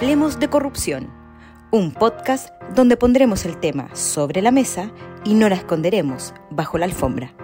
Hablemos 0.00 0.40
de 0.40 0.48
Corrupción, 0.48 1.10
un 1.70 1.92
podcast 1.92 2.48
donde 2.74 2.96
pondremos 2.96 3.44
el 3.44 3.58
tema 3.58 3.94
sobre 3.94 4.40
la 4.40 4.50
mesa 4.50 4.90
y 5.26 5.34
no 5.34 5.46
la 5.46 5.56
esconderemos 5.56 6.32
bajo 6.48 6.78
la 6.78 6.86
alfombra. 6.86 7.34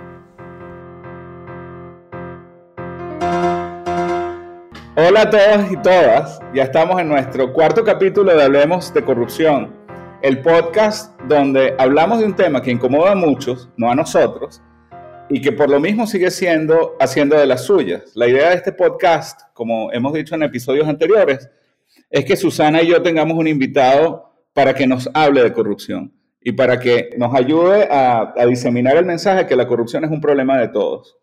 Hola 4.96 5.20
a 5.20 5.30
todos 5.30 5.70
y 5.70 5.76
todas, 5.82 6.40
ya 6.54 6.62
estamos 6.62 6.98
en 6.98 7.08
nuestro 7.08 7.52
cuarto 7.52 7.84
capítulo 7.84 8.34
de 8.34 8.44
Hablemos 8.44 8.94
de 8.94 9.04
Corrupción, 9.04 9.74
el 10.22 10.40
podcast 10.40 11.14
donde 11.28 11.74
hablamos 11.78 12.20
de 12.20 12.24
un 12.24 12.36
tema 12.36 12.62
que 12.62 12.70
incomoda 12.70 13.12
a 13.12 13.16
muchos, 13.16 13.68
no 13.76 13.90
a 13.90 13.94
nosotros, 13.94 14.62
y 15.28 15.42
que 15.42 15.52
por 15.52 15.68
lo 15.68 15.78
mismo 15.78 16.06
sigue 16.06 16.30
siendo 16.30 16.96
haciendo 17.00 17.36
de 17.36 17.44
las 17.44 17.64
suyas. 17.64 18.12
La 18.14 18.26
idea 18.26 18.48
de 18.48 18.54
este 18.54 18.72
podcast, 18.72 19.42
como 19.52 19.92
hemos 19.92 20.14
dicho 20.14 20.34
en 20.34 20.42
episodios 20.42 20.88
anteriores, 20.88 21.50
es 22.10 22.24
que 22.24 22.36
Susana 22.36 22.82
y 22.82 22.88
yo 22.88 23.02
tengamos 23.02 23.36
un 23.36 23.48
invitado 23.48 24.26
para 24.52 24.74
que 24.74 24.86
nos 24.86 25.08
hable 25.14 25.42
de 25.42 25.52
corrupción 25.52 26.12
y 26.40 26.52
para 26.52 26.78
que 26.78 27.10
nos 27.18 27.34
ayude 27.34 27.88
a, 27.90 28.32
diseminar 28.48 28.96
el 28.96 29.04
mensaje 29.04 29.46
que 29.46 29.56
la 29.56 29.66
corrupción 29.66 30.04
es 30.04 30.10
un 30.10 30.20
problema 30.20 30.58
de 30.58 30.68
todos. 30.68 31.18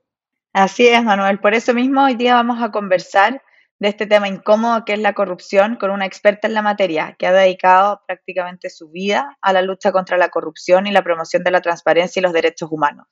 Así 0.52 0.86
es, 0.86 1.04
Manuel. 1.04 1.40
Por 1.40 1.54
eso 1.54 1.74
mismo 1.74 2.04
hoy 2.04 2.16
día 2.16 2.36
vamos 2.36 2.62
a 2.62 2.72
conversar 2.72 3.42
de 3.80 3.88
este 3.88 4.06
tema 4.06 4.28
incómodo 4.28 4.86
que 4.86 4.94
es 4.94 5.00
la 5.00 5.14
corrupción 5.14 5.78
con 5.78 5.92
una 5.92 6.06
experta 6.06 6.48
en 6.48 6.54
la 6.54 6.62
materia 6.62 7.16
que 7.18 7.26
ha 7.26 7.34
dedicado 7.34 8.02
prácticamente 8.06 8.70
su 8.70 8.90
vida 8.90 9.38
a 9.42 9.52
la 9.54 9.62
lucha 9.62 9.92
contra 9.92 10.18
la 10.18 10.30
corrupción 10.30 10.88
y 10.88 10.92
la 10.92 11.04
promoción 11.04 11.44
de 11.44 11.52
la 11.52 11.62
transparencia 11.62 12.20
y 12.20 12.24
los 12.24 12.34
derechos 12.34 12.70
humanos. 12.72 13.08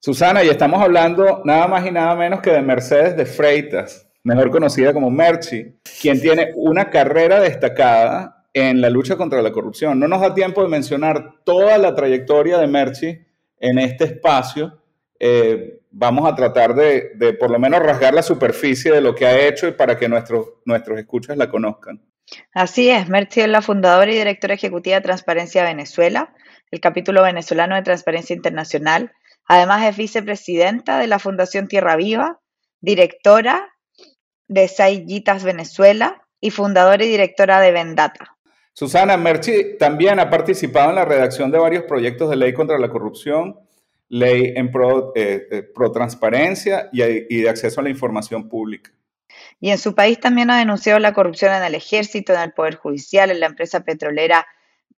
Susana, 0.00 0.42
y 0.42 0.48
estamos 0.48 0.82
hablando 0.82 1.42
nada 1.44 1.66
más 1.66 1.86
y 1.86 1.90
nada 1.90 2.14
menos 2.14 2.40
que 2.40 2.50
de 2.50 2.60
Mercedes 2.60 3.16
de 3.16 3.24
Freitas, 3.24 4.06
mejor 4.24 4.50
conocida 4.50 4.92
como 4.92 5.10
Merchi, 5.10 5.76
quien 6.00 6.20
tiene 6.20 6.50
una 6.56 6.90
carrera 6.90 7.40
destacada 7.40 8.46
en 8.52 8.80
la 8.80 8.88
lucha 8.88 9.16
contra 9.16 9.42
la 9.42 9.52
corrupción. 9.52 10.00
No 10.00 10.08
nos 10.08 10.20
da 10.20 10.34
tiempo 10.34 10.62
de 10.62 10.68
mencionar 10.68 11.34
toda 11.44 11.76
la 11.78 11.94
trayectoria 11.94 12.58
de 12.58 12.66
Merchi 12.66 13.18
en 13.60 13.78
este 13.78 14.04
espacio. 14.04 14.80
Eh, 15.20 15.80
vamos 15.90 16.30
a 16.30 16.34
tratar 16.34 16.74
de, 16.74 17.36
por 17.38 17.50
lo 17.50 17.58
menos 17.58 17.80
rasgar 17.80 18.14
la 18.14 18.22
superficie 18.22 18.92
de 18.92 19.00
lo 19.00 19.14
que 19.14 19.26
ha 19.26 19.46
hecho 19.46 19.68
y 19.68 19.72
para 19.72 19.98
que 19.98 20.08
nuestros, 20.08 20.48
nuestros 20.64 20.98
escuchas 20.98 21.36
la 21.36 21.50
conozcan. 21.50 22.00
Así 22.54 22.88
es, 22.88 23.08
Merchi 23.08 23.42
es 23.42 23.48
la 23.48 23.60
fundadora 23.60 24.10
y 24.10 24.16
directora 24.16 24.54
ejecutiva 24.54 24.96
de 24.96 25.02
Transparencia 25.02 25.62
Venezuela, 25.62 26.34
el 26.70 26.80
capítulo 26.80 27.22
venezolano 27.22 27.76
de 27.76 27.82
Transparencia 27.82 28.34
Internacional. 28.34 29.12
Además 29.46 29.84
es 29.84 29.96
vicepresidenta 29.96 30.98
de 30.98 31.06
la 31.06 31.18
Fundación 31.18 31.68
Tierra 31.68 31.96
Viva, 31.96 32.40
directora 32.80 33.73
de 34.48 34.68
Saillitas 34.68 35.44
Venezuela 35.44 36.22
y 36.40 36.50
fundadora 36.50 37.04
y 37.04 37.08
directora 37.08 37.60
de 37.60 37.72
Vendata. 37.72 38.36
Susana 38.72 39.16
Merchi 39.16 39.78
también 39.78 40.18
ha 40.18 40.28
participado 40.30 40.90
en 40.90 40.96
la 40.96 41.04
redacción 41.04 41.50
de 41.50 41.58
varios 41.58 41.84
proyectos 41.84 42.28
de 42.30 42.36
ley 42.36 42.52
contra 42.52 42.78
la 42.78 42.88
corrupción, 42.88 43.58
ley 44.08 44.52
en 44.56 44.70
pro, 44.70 45.12
eh, 45.14 45.70
pro 45.74 45.92
transparencia 45.92 46.88
y, 46.92 47.02
y 47.02 47.42
de 47.42 47.48
acceso 47.48 47.80
a 47.80 47.84
la 47.84 47.90
información 47.90 48.48
pública. 48.48 48.90
Y 49.60 49.70
en 49.70 49.78
su 49.78 49.94
país 49.94 50.20
también 50.20 50.50
ha 50.50 50.58
denunciado 50.58 50.98
la 50.98 51.14
corrupción 51.14 51.54
en 51.54 51.62
el 51.62 51.74
ejército, 51.74 52.34
en 52.34 52.40
el 52.40 52.52
Poder 52.52 52.76
Judicial, 52.76 53.30
en 53.30 53.40
la 53.40 53.46
empresa 53.46 53.80
petrolera 53.80 54.46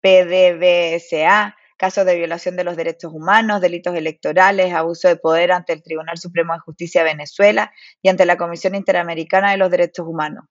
PDVSA, 0.01 1.56
casos 1.77 2.07
de 2.07 2.17
violación 2.17 2.57
de 2.57 2.65
los 2.65 2.77
derechos 2.77 3.13
humanos, 3.13 3.61
delitos 3.61 3.95
electorales, 3.95 4.73
abuso 4.73 5.09
de 5.09 5.17
poder 5.17 5.53
ante 5.53 5.73
el 5.73 5.83
Tribunal 5.83 6.19
Supremo 6.19 6.55
de 6.55 6.61
Justicia 6.61 7.03
de 7.03 7.11
Venezuela 7.11 7.73
y 8.03 8.09
ante 8.09 8.27
la 8.27 8.37
Comisión 8.37 8.75
Interamericana 8.75 9.51
de 9.51 9.59
los 9.59 9.71
Derechos 9.71 10.07
Humanos. 10.07 10.45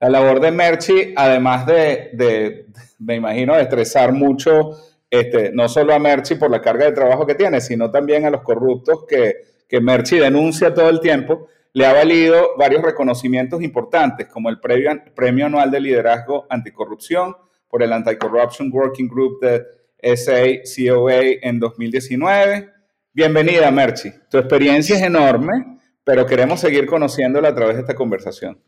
La 0.00 0.08
labor 0.08 0.40
de 0.40 0.50
Merchi, 0.50 1.14
además 1.16 1.64
de, 1.64 2.66
me 2.98 3.14
imagino, 3.14 3.56
estresar 3.56 4.12
mucho, 4.12 4.72
este, 5.08 5.52
no 5.52 5.68
solo 5.68 5.94
a 5.94 6.00
Merchi 6.00 6.34
por 6.34 6.50
la 6.50 6.60
carga 6.60 6.86
de 6.86 6.92
trabajo 6.92 7.24
que 7.24 7.36
tiene, 7.36 7.60
sino 7.60 7.90
también 7.90 8.26
a 8.26 8.30
los 8.30 8.42
corruptos 8.42 9.04
que, 9.08 9.36
que 9.68 9.80
Merchi 9.80 10.18
denuncia 10.18 10.74
todo 10.74 10.88
el 10.88 10.98
tiempo, 10.98 11.46
le 11.74 11.86
ha 11.86 11.92
valido 11.92 12.50
varios 12.58 12.82
reconocimientos 12.82 13.62
importantes, 13.62 14.26
como 14.26 14.48
el 14.50 14.58
premio, 14.58 14.90
premio 15.14 15.46
anual 15.46 15.70
de 15.70 15.80
liderazgo 15.80 16.46
anticorrupción 16.50 17.36
por 17.68 17.82
el 17.82 17.92
Anti-Corruption 17.92 18.70
Working 18.72 19.08
Group 19.08 19.40
de 19.40 19.64
SA-COA 20.02 21.38
en 21.42 21.60
2019. 21.60 22.68
Bienvenida, 23.12 23.70
Merchi. 23.70 24.10
Tu 24.30 24.38
experiencia 24.38 24.96
es 24.96 25.02
enorme, 25.02 25.78
pero 26.04 26.26
queremos 26.26 26.60
seguir 26.60 26.86
conociéndola 26.86 27.50
a 27.50 27.54
través 27.54 27.76
de 27.76 27.82
esta 27.82 27.94
conversación. 27.94 28.60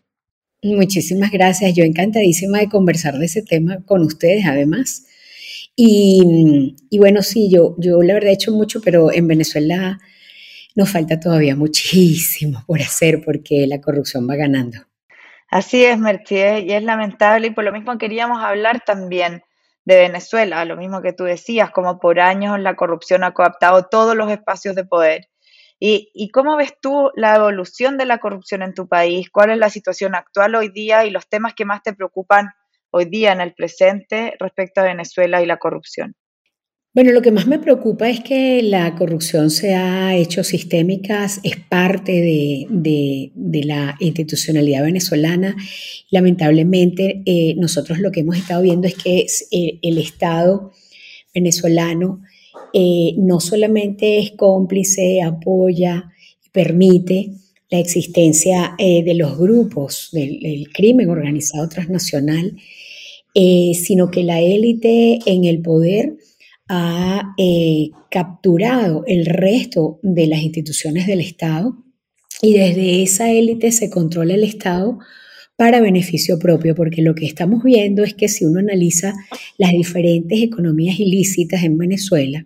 Muchísimas 0.63 1.31
gracias. 1.31 1.75
Yo 1.75 1.85
encantadísima 1.85 2.59
de 2.59 2.69
conversar 2.69 3.15
de 3.15 3.27
ese 3.27 3.43
tema 3.43 3.79
con 3.85 4.03
ustedes, 4.03 4.47
además. 4.47 5.07
Y, 5.77 6.77
bueno, 6.99 7.23
sí, 7.23 7.51
yo, 7.51 7.75
yo 7.79 8.03
la 8.03 8.15
verdad 8.15 8.31
he 8.31 8.35
hecho 8.35 8.53
mucho, 8.53 8.81
pero 8.81 9.13
en 9.13 9.27
Venezuela 9.27 9.99
nos 10.75 10.91
falta 10.91 11.21
todavía 11.21 11.57
muchísimo 11.57 12.65
por 12.67 12.81
hacer 12.81 13.23
porque 13.25 13.67
la 13.67 13.81
corrupción 13.81 14.29
va 14.29 14.37
ganando. 14.37 14.79
Así 15.51 15.85
es, 15.85 15.99
Merchi, 15.99 16.37
y 16.37 16.73
es 16.73 16.83
lamentable 16.83 17.49
y 17.49 17.51
por 17.51 17.65
lo 17.65 17.73
mismo 17.73 17.97
queríamos 17.99 18.43
hablar 18.43 18.83
también 18.85 19.43
de 19.85 19.97
Venezuela, 19.97 20.65
lo 20.65 20.77
mismo 20.77 21.03
que 21.03 21.13
tú 21.13 21.25
decías, 21.25 21.71
como 21.71 21.99
por 21.99 22.21
años 22.21 22.59
la 22.59 22.77
corrupción 22.77 23.25
ha 23.25 23.35
coaptado 23.35 23.87
todos 23.87 24.17
los 24.17 24.31
espacios 24.31 24.75
de 24.75 24.85
poder. 24.85 25.29
¿Y, 25.79 26.11
¿Y, 26.15 26.31
cómo 26.31 26.57
ves 26.57 26.75
tú 26.81 27.11
la 27.17 27.37
evolución 27.37 27.99
de 27.99 28.07
la 28.07 28.19
corrupción 28.19 28.63
en 28.63 28.75
tu 28.75 28.89
país? 28.89 29.29
¿Cuál 29.31 29.51
es 29.51 29.59
la 29.59 29.71
situación 29.71 30.15
actual 30.15 30.55
hoy 30.55 30.69
día 30.69 31.05
y 31.05 31.11
los 31.11 31.29
temas 31.29 31.55
que 31.55 31.65
más 31.65 31.83
te 31.83 31.93
preocupan 31.93 32.51
hoy 32.91 33.07
día 33.07 33.33
en 33.33 33.41
el 33.41 33.55
presente 33.55 34.35
respecto 34.39 34.81
a 34.81 34.85
Venezuela 34.85 35.43
y 35.43 35.47
la 35.47 35.59
corrupción? 35.59 36.15
Bueno, 36.95 37.11
lo 37.11 37.23
que 37.23 37.33
más 37.33 37.49
me 37.49 37.59
preocupa 37.59 38.09
es 38.09 38.21
que 38.21 38.63
la 38.63 38.95
corrupción 38.95 39.51
se 39.51 39.75
ha 39.75 40.15
hecho 40.15 40.45
sistémica, 40.45 41.25
es 41.25 41.57
parte 41.69 42.13
de, 42.13 43.33
la 43.65 43.97
institucionalidad 43.99 44.85
venezolana. 44.85 45.57
Lamentablemente, 46.11 47.23
eh, 47.27 47.57
nosotros 47.57 47.99
lo 47.99 48.13
que 48.13 48.21
hemos 48.21 48.37
estado 48.37 48.63
viendo 48.63 48.87
es 48.87 48.95
que 48.95 49.27
eh, 49.51 49.79
el 49.83 49.99
Estado 49.99 50.71
venezolano 51.35 52.23
eh, 52.73 53.15
no 53.19 53.41
solamente 53.41 54.21
es 54.21 54.31
cómplice, 54.31 55.21
apoya 55.21 56.13
permite 56.53 57.33
la 57.71 57.81
existencia 57.81 58.77
de 58.79 59.15
los 59.15 59.37
grupos 59.37 60.11
del, 60.13 60.69
crimen 60.73 61.11
organizado 61.11 61.69
transnacional, 61.69 62.57
sino 63.35 64.13
que 64.13 64.23
la 64.23 64.41
élite 64.41 65.19
en 65.27 65.45
el 65.45 65.61
poder 65.61 66.15
ha 66.69 67.35
eh, 67.37 67.91
capturado 68.11 69.05
el 69.07 69.27
resto 69.27 69.99
de 70.03 70.27
las 70.27 70.43
instituciones 70.43 71.07
del 71.07 71.21
Estado 71.21 71.77
y 72.41 72.55
desde 72.55 73.03
esa 73.03 73.31
élite 73.31 73.71
se 73.71 73.91
controla 73.91 74.35
el 74.35 74.45
Estado 74.45 74.99
para 75.57 75.81
beneficio 75.81 76.39
propio, 76.39 76.75
porque 76.75 77.03
lo 77.03 77.15
que 77.15 77.27
estamos 77.27 77.63
viendo 77.63 78.03
es 78.03 78.15
que 78.15 78.29
si 78.29 78.45
uno 78.45 78.59
analiza 78.59 79.15
las 79.57 79.71
diferentes 79.71 80.43
economías 80.43 80.99
ilícitas 80.99 81.63
en 81.63 81.79
Venezuela, 81.79 82.45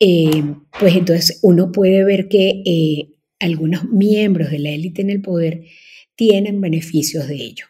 eh, 0.00 0.42
pues 0.78 0.96
entonces 0.96 1.40
uno 1.42 1.72
puede 1.72 2.04
ver 2.04 2.28
que 2.28 2.62
eh, 2.64 3.08
algunos 3.38 3.84
miembros 3.90 4.50
de 4.50 4.60
la 4.60 4.70
élite 4.70 5.02
en 5.02 5.10
el 5.10 5.20
poder 5.20 5.64
tienen 6.14 6.60
beneficios 6.60 7.28
de 7.28 7.34
ello. 7.34 7.66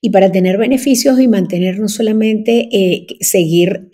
Y 0.00 0.10
para 0.10 0.32
tener 0.32 0.56
beneficios 0.56 1.20
y 1.20 1.28
mantener 1.28 1.78
no 1.78 1.88
solamente 1.88 3.06
seguir 3.20 3.88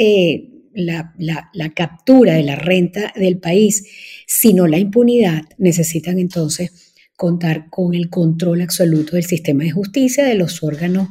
la, 0.75 1.73
captura 1.75 2.34
de 2.34 2.43
la 2.43 2.56
renta 2.56 3.12
del 3.17 3.39
país, 3.39 3.84
sino 4.27 4.67
la 4.67 4.79
impunidad, 4.79 5.43
necesitan 5.59 6.19
entonces 6.19 6.93
contar 7.17 7.69
con 7.71 7.95
el 7.95 8.11
control 8.11 8.60
absoluto 8.60 9.16
del 9.16 9.25
sistema 9.25 9.65
de 9.65 9.71
justicia, 9.71 10.25
de 10.25 10.34
los 10.34 10.63
órganos 10.63 11.09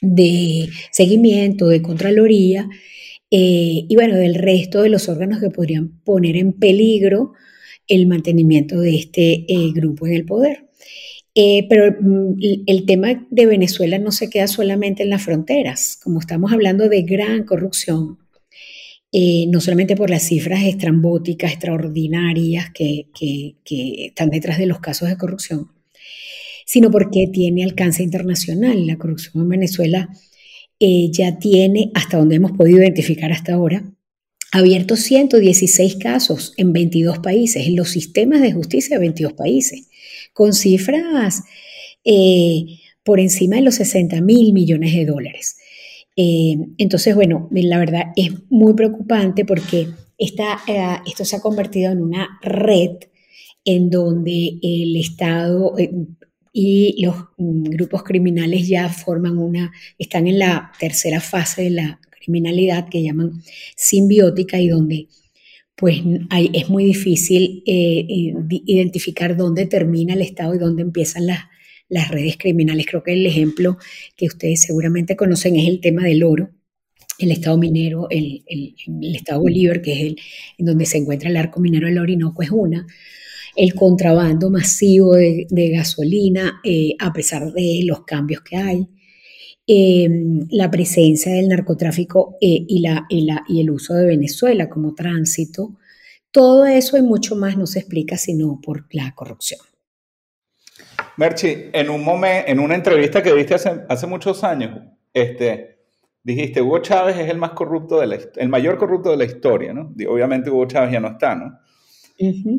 de 0.00 0.68
seguimiento, 0.90 1.68
de 1.68 1.82
Contraloría, 1.82 2.68
eh, 3.30 3.84
y 3.88 3.94
bueno, 3.94 4.16
del 4.16 4.34
resto 4.34 4.82
de 4.82 4.88
los 4.88 5.08
órganos 5.08 5.40
que 5.40 5.50
podrían 5.50 6.00
poner 6.00 6.36
en 6.36 6.54
peligro 6.54 7.34
el 7.86 8.06
mantenimiento 8.06 8.80
de 8.80 8.96
este 8.96 9.44
eh, 9.48 9.72
grupo 9.74 10.06
en 10.06 10.14
el 10.14 10.24
poder. 10.24 10.68
Eh, 11.34 11.66
pero 11.68 11.94
mm, 12.00 12.34
el 12.66 12.84
tema 12.86 13.26
de 13.30 13.46
Venezuela 13.46 13.98
no 13.98 14.10
se 14.10 14.28
queda 14.28 14.46
solamente 14.46 15.02
en 15.02 15.10
las 15.10 15.22
fronteras, 15.22 15.98
como 16.02 16.20
estamos 16.20 16.52
hablando 16.52 16.88
de 16.88 17.02
gran 17.02 17.44
corrupción, 17.44 18.18
eh, 19.10 19.46
no 19.48 19.60
solamente 19.60 19.96
por 19.96 20.10
las 20.10 20.24
cifras 20.24 20.64
estrambóticas, 20.64 21.52
extraordinarias 21.52 22.70
que, 22.74 23.06
están 24.06 24.30
detrás 24.30 24.58
de 24.58 24.66
los 24.66 24.80
casos 24.80 25.08
de 25.08 25.16
corrupción, 25.16 25.72
sino 26.66 26.90
porque 26.90 27.28
tiene 27.32 27.64
alcance 27.64 28.02
internacional. 28.02 28.86
La 28.86 28.98
corrupción 28.98 29.44
en 29.44 29.48
Venezuela 29.48 30.10
eh, 30.78 31.08
ya 31.10 31.38
tiene, 31.38 31.90
hasta 31.94 32.18
donde 32.18 32.36
hemos 32.36 32.52
podido 32.52 32.78
identificar 32.78 33.32
hasta 33.32 33.54
ahora, 33.54 33.82
abierto 34.52 34.96
116 34.96 35.96
casos 35.96 36.52
en 36.58 36.74
22 36.74 37.18
países, 37.20 37.66
en 37.66 37.76
los 37.76 37.88
sistemas 37.88 38.42
de 38.42 38.52
justicia 38.52 38.96
de 38.96 39.00
22 39.00 39.32
países, 39.32 39.88
con 40.34 40.52
cifras 40.52 41.42
eh, 42.04 42.78
por 43.02 43.20
encima 43.20 43.56
de 43.56 43.62
los 43.62 43.76
60 43.76 44.20
mil 44.20 44.52
millones 44.52 44.92
de 44.94 45.06
dólares. 45.06 45.56
Eh, 46.20 46.56
entonces, 46.78 47.14
bueno, 47.14 47.48
la 47.52 47.78
verdad 47.78 48.06
es 48.16 48.32
muy 48.50 48.74
preocupante 48.74 49.44
porque 49.44 49.86
esta, 50.18 50.58
eh, 50.66 50.96
esto 51.06 51.24
se 51.24 51.36
ha 51.36 51.40
convertido 51.40 51.92
en 51.92 52.02
una 52.02 52.40
red 52.42 52.96
en 53.64 53.88
donde 53.88 54.58
el 54.60 54.96
Estado 54.96 55.78
eh, 55.78 55.92
y 56.52 57.04
los 57.04 57.14
mm, 57.36 57.62
grupos 57.70 58.02
criminales 58.02 58.66
ya 58.66 58.88
forman 58.88 59.38
una, 59.38 59.70
están 59.96 60.26
en 60.26 60.40
la 60.40 60.72
tercera 60.80 61.20
fase 61.20 61.62
de 61.62 61.70
la 61.70 62.00
criminalidad 62.10 62.88
que 62.88 63.04
llaman 63.04 63.40
simbiótica 63.76 64.60
y 64.60 64.66
donde 64.66 65.06
pues 65.76 66.02
es 66.52 66.68
muy 66.68 66.84
difícil 66.84 67.62
identificar 67.64 69.36
dónde 69.36 69.66
termina 69.66 70.14
el 70.14 70.22
Estado 70.22 70.56
y 70.56 70.58
dónde 70.58 70.82
empiezan 70.82 71.28
las, 71.28 71.44
las 71.88 72.10
redes 72.10 72.36
criminales. 72.36 72.86
Creo 72.86 73.02
que 73.02 73.12
el 73.12 73.26
ejemplo 73.26 73.78
que 74.16 74.26
ustedes 74.26 74.60
seguramente 74.60 75.16
conocen 75.16 75.56
es 75.56 75.68
el 75.68 75.80
tema 75.80 76.04
del 76.04 76.22
oro, 76.22 76.50
el 77.18 77.32
estado 77.32 77.58
minero, 77.58 78.06
el, 78.10 78.44
estado 79.14 79.40
Bolívar, 79.40 79.82
que 79.82 79.92
es 79.92 80.00
el 80.00 80.16
en 80.58 80.66
donde 80.66 80.86
se 80.86 80.98
encuentra 80.98 81.28
el 81.28 81.36
arco 81.36 81.60
minero 81.60 81.88
del 81.88 81.98
Orinoco, 81.98 82.42
es 82.42 82.50
una. 82.50 82.86
El 83.56 83.74
contrabando 83.74 84.50
masivo 84.50 85.14
de, 85.14 85.70
gasolina, 85.70 86.60
eh, 86.64 86.94
a 86.98 87.12
pesar 87.12 87.52
de 87.52 87.80
los 87.84 88.04
cambios 88.04 88.42
que 88.42 88.56
hay. 88.56 88.86
Em, 89.66 90.46
la 90.50 90.70
presencia 90.70 91.32
del 91.32 91.48
narcotráfico 91.48 92.36
eh, 92.40 92.64
y, 92.66 92.80
la, 92.80 93.06
y 93.10 93.60
el 93.60 93.70
uso 93.70 93.94
de 93.94 94.06
Venezuela 94.06 94.68
como 94.68 94.94
tránsito. 94.94 95.76
Todo 96.30 96.66
eso 96.66 96.96
y 96.96 97.02
mucho 97.02 97.36
más 97.36 97.56
no 97.56 97.66
se 97.66 97.80
explica 97.80 98.16
sino 98.16 98.60
por 98.62 98.86
la 98.94 99.14
corrupción. 99.14 99.60
Merchi, 101.18 101.70
en 101.72 101.90
un 101.90 102.04
momento, 102.04 102.48
en 102.48 102.60
una 102.60 102.76
entrevista 102.76 103.20
que 103.20 103.34
diste 103.34 103.54
hace, 103.54 103.84
hace 103.88 104.06
muchos 104.06 104.44
años, 104.44 104.78
este, 105.12 105.80
dijiste 106.22 106.62
Hugo 106.62 106.78
Chávez 106.78 107.18
es 107.18 107.28
el 107.28 107.38
más 107.38 107.50
corrupto 107.50 107.98
de 107.98 108.06
la, 108.06 108.18
el 108.36 108.48
mayor 108.48 108.78
corrupto 108.78 109.10
de 109.10 109.16
la 109.16 109.24
historia, 109.24 109.72
¿no? 109.72 109.92
Obviamente 110.08 110.48
Hugo 110.48 110.66
Chávez 110.66 110.92
ya 110.92 111.00
no 111.00 111.08
está, 111.08 111.34
¿no? 111.34 111.58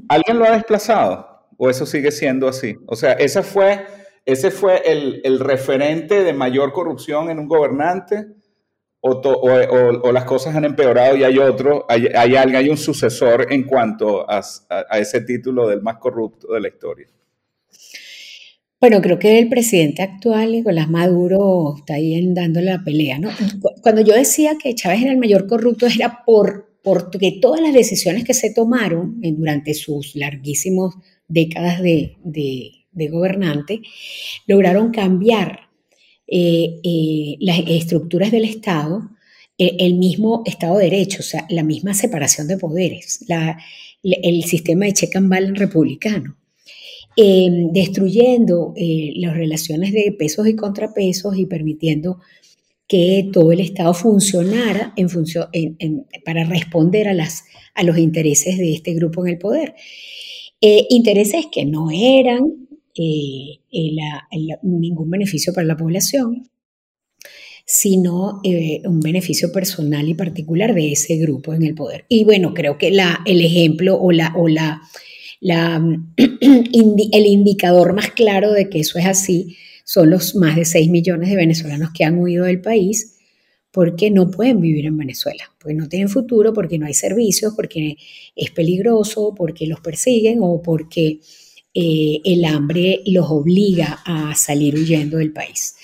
¿Alguien 0.09 0.39
lo 0.39 0.43
ha 0.43 0.51
desplazado? 0.51 1.47
¿O 1.55 1.69
eso 1.69 1.85
sigue 1.85 2.11
siendo 2.11 2.49
así? 2.49 2.75
O 2.85 2.97
sea, 2.97 3.13
ese 3.13 3.43
fue, 3.43 3.85
ese 4.25 4.51
fue 4.51 4.81
el, 4.85 5.21
el 5.23 5.39
referente 5.39 6.21
de 6.25 6.33
mayor 6.33 6.73
corrupción 6.73 7.29
en 7.29 7.39
un 7.39 7.47
gobernante. 7.47 8.27
O, 8.99 9.11
o, 9.11 10.01
o, 10.03 10.11
las 10.11 10.25
cosas 10.25 10.53
han 10.53 10.65
empeorado 10.65 11.15
y 11.15 11.23
hay 11.23 11.37
otro, 11.37 11.85
hay, 11.87 12.07
hay, 12.13 12.35
hay 12.35 12.69
un 12.69 12.75
sucesor 12.75 13.47
en 13.49 13.63
cuanto 13.63 14.29
a, 14.29 14.41
a 14.69 14.99
ese 14.99 15.21
título 15.21 15.65
del 15.69 15.81
más 15.81 15.99
corrupto 15.99 16.51
de 16.51 16.59
la 16.59 16.67
historia. 16.67 17.07
Bueno, 18.81 19.01
creo 19.01 19.19
que 19.19 19.39
el 19.39 19.49
presidente 19.49 20.03
actual, 20.03 20.53
Nicolás 20.53 20.89
Maduro, 20.89 21.75
está 21.77 21.95
ahí 21.95 22.25
dándole 22.33 22.67
la 22.67 22.81
pelea, 22.81 23.19
¿no? 23.19 23.29
Cuando 23.81 24.01
yo 24.01 24.13
decía 24.13 24.57
que 24.57 24.73
Chávez 24.73 25.01
era 25.01 25.11
el 25.11 25.17
mayor 25.17 25.47
corrupto, 25.47 25.85
era 25.87 26.23
por, 26.25 26.79
porque 26.81 27.39
todas 27.41 27.59
las 27.59 27.73
decisiones 27.73 28.23
que 28.23 28.33
se 28.33 28.53
tomaron 28.53 29.19
durante 29.21 29.73
sus 29.73 30.15
larguísimas 30.15 30.93
décadas 31.27 31.81
de, 31.81 32.15
gobernante 33.11 33.81
lograron 34.47 34.91
cambiar 34.91 35.69
eh, 36.25 36.79
eh, 36.83 37.35
las 37.41 37.59
estructuras 37.67 38.31
del 38.31 38.45
Estado, 38.45 39.09
el 39.57 39.95
mismo 39.95 40.41
Estado 40.45 40.77
de 40.77 40.85
Derecho, 40.85 41.19
o 41.19 41.23
sea, 41.23 41.45
la 41.49 41.63
misma 41.63 41.93
separación 41.93 42.47
de 42.47 42.57
poderes, 42.57 43.25
el 44.03 44.43
sistema 44.45 44.85
de 44.85 44.93
check 44.93 45.17
and 45.17 45.29
balance 45.29 45.59
republicano. 45.59 46.38
Em, 47.15 47.73
destruyendo 47.73 48.73
eh, 48.77 49.11
las 49.15 49.35
relaciones 49.35 49.91
de 49.91 50.15
pesos 50.17 50.47
y 50.47 50.55
contrapesos 50.55 51.37
y 51.37 51.45
permitiendo 51.47 52.19
que 52.87 53.29
todo 53.33 53.51
el 53.51 53.59
Estado 53.59 53.93
funcionara 53.93 54.93
en 54.95 55.09
función, 55.09 55.47
para 56.23 56.43
responder 56.45 57.07
a, 57.07 57.13
las, 57.13 57.43
a 57.75 57.83
los 57.83 57.97
intereses 57.97 58.57
de 58.57 58.73
este 58.73 58.93
grupo 58.93 59.25
en 59.25 59.33
el 59.33 59.37
poder. 59.37 59.75
Eh, 60.61 60.87
intereses 60.89 61.47
que 61.51 61.65
no 61.65 61.89
eran 61.91 62.39
eh, 62.95 63.59
ningún 64.63 65.09
beneficio 65.09 65.53
para 65.53 65.67
la 65.67 65.77
población, 65.77 66.49
sino 67.65 68.41
un 68.85 68.99
beneficio 69.01 69.51
personal 69.51 70.07
y 70.09 70.15
particular 70.15 70.73
de 70.73 70.93
ese 70.93 71.17
grupo 71.17 71.53
en 71.53 71.63
el 71.63 71.75
poder. 71.75 72.05
Y 72.07 72.23
bueno, 72.23 72.53
creo 72.53 72.77
que 72.77 72.91
la, 72.91 73.19
el 73.25 73.41
ejemplo 73.41 73.99
o 73.99 74.11
la, 74.11 74.33
o 74.35 74.47
la 74.47 74.81
la, 75.39 75.81
el 76.17 77.25
indicador 77.25 77.93
más 77.93 78.11
claro 78.11 78.51
de 78.51 78.69
que 78.69 78.79
eso 78.79 78.99
es 78.99 79.05
así 79.05 79.57
son 79.83 80.09
los 80.09 80.35
más 80.35 80.55
de 80.55 80.65
6 80.65 80.89
millones 80.89 81.29
de 81.29 81.35
venezolanos 81.35 81.89
que 81.93 82.03
han 82.03 82.19
huido 82.19 82.45
del 82.45 82.61
país 82.61 83.15
porque 83.71 84.09
no 84.09 84.31
pueden 84.31 84.59
vivir 84.61 84.85
en 84.85 84.97
Venezuela, 84.97 85.43
porque 85.59 85.75
no 85.75 85.87
tienen 85.87 86.09
futuro, 86.09 86.53
porque 86.53 86.79
no 86.79 86.87
hay 86.87 86.93
servicios, 86.93 87.53
porque 87.55 87.97
es 88.35 88.51
peligroso, 88.51 89.33
porque 89.35 89.67
los 89.67 89.79
persiguen 89.79 90.39
o 90.41 90.61
porque 90.61 91.19
eh, 91.73 92.19
el 92.23 92.45
hambre 92.45 93.01
los 93.05 93.29
obliga 93.29 93.99
a 94.05 94.33
salir 94.35 94.75
huyendo 94.75 95.17
del 95.17 95.31
país. 95.31 95.75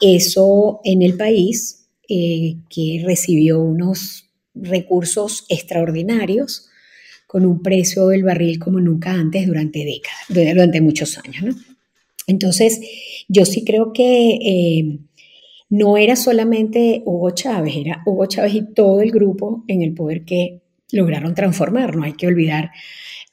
Eso 0.00 0.80
en 0.84 1.02
el 1.02 1.16
país 1.16 1.88
eh, 2.08 2.56
que 2.70 3.02
recibió 3.04 3.60
unos 3.60 4.30
recursos 4.54 5.44
extraordinarios, 5.48 6.68
con 7.26 7.44
un 7.44 7.60
precio 7.60 8.08
del 8.08 8.22
barril 8.22 8.58
como 8.58 8.80
nunca 8.80 9.12
antes 9.12 9.46
durante 9.46 9.84
décadas, 9.84 10.20
durante 10.28 10.80
muchos 10.80 11.18
años. 11.18 11.42
¿no? 11.42 11.54
Entonces, 12.26 12.80
yo 13.28 13.44
sí 13.44 13.64
creo 13.64 13.92
que 13.92 14.30
eh, 14.34 14.98
no 15.68 15.96
era 15.96 16.16
solamente 16.16 17.02
Hugo 17.04 17.30
Chávez, 17.30 17.76
era 17.76 18.02
Hugo 18.06 18.26
Chávez 18.26 18.54
y 18.54 18.74
todo 18.74 19.00
el 19.00 19.10
grupo 19.10 19.64
en 19.68 19.82
el 19.82 19.94
poder 19.94 20.24
que 20.24 20.62
lograron 20.92 21.34
transformar. 21.34 21.96
No 21.96 22.04
hay 22.04 22.14
que 22.14 22.26
olvidar 22.26 22.70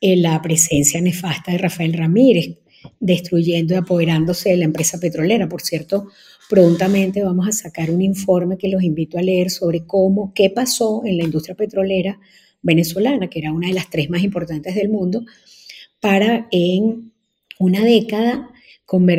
eh, 0.02 0.16
la 0.16 0.42
presencia 0.42 1.00
nefasta 1.02 1.52
de 1.52 1.60
Rafael 1.60 1.94
Ramírez, 1.94 2.58
destruyendo 3.00 3.74
y 3.74 3.78
apoderándose 3.78 4.50
de 4.50 4.58
la 4.58 4.66
empresa 4.66 5.00
petrolera. 5.00 5.48
Por 5.48 5.62
cierto, 5.62 6.08
prontamente 6.50 7.24
vamos 7.24 7.48
a 7.48 7.52
sacar 7.52 7.92
un 7.92 8.02
informe 8.02 8.58
que 8.58 8.70
los 8.70 8.84
invito 8.84 9.18
a 9.18 9.22
leer 9.22 9.50
sobre 9.50 9.86
cómo, 9.86 10.34
qué 10.34 10.50
pasó 10.50 11.04
en 11.06 11.18
la 11.18 11.24
industria 11.24 11.56
petrolera 11.56 12.20
venezolana, 12.64 13.30
que 13.30 13.40
era 13.40 13.54
una 13.54 13.68
de 13.68 13.74
las 13.74 13.90
tres 13.90 14.10
más 14.10 14.24
importantes 14.24 14.74
del 14.74 14.90
mundo, 14.90 15.24
para 16.00 16.48
en 16.52 17.14
una 17.60 17.82
década 17.82 18.50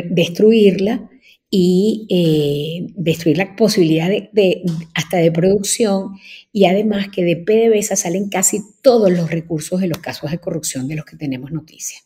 destruirla 0.09 1.09
y 1.49 2.07
eh, 2.09 2.93
destruir 2.95 3.37
la 3.37 3.55
posibilidad 3.55 4.09
de, 4.09 4.63
hasta 4.93 5.17
de 5.17 5.31
producción 5.31 6.17
y 6.51 6.65
además 6.65 7.07
que 7.09 7.23
de 7.23 7.37
PDVSA 7.37 7.95
salen 7.95 8.29
casi 8.29 8.61
todos 8.81 9.11
los 9.11 9.29
recursos 9.29 9.79
de 9.79 9.87
los 9.87 9.99
casos 9.99 10.31
de 10.31 10.39
corrupción 10.39 10.87
de 10.87 10.95
los 10.95 11.05
que 11.05 11.17
tenemos 11.17 11.51
noticia. 11.51 11.99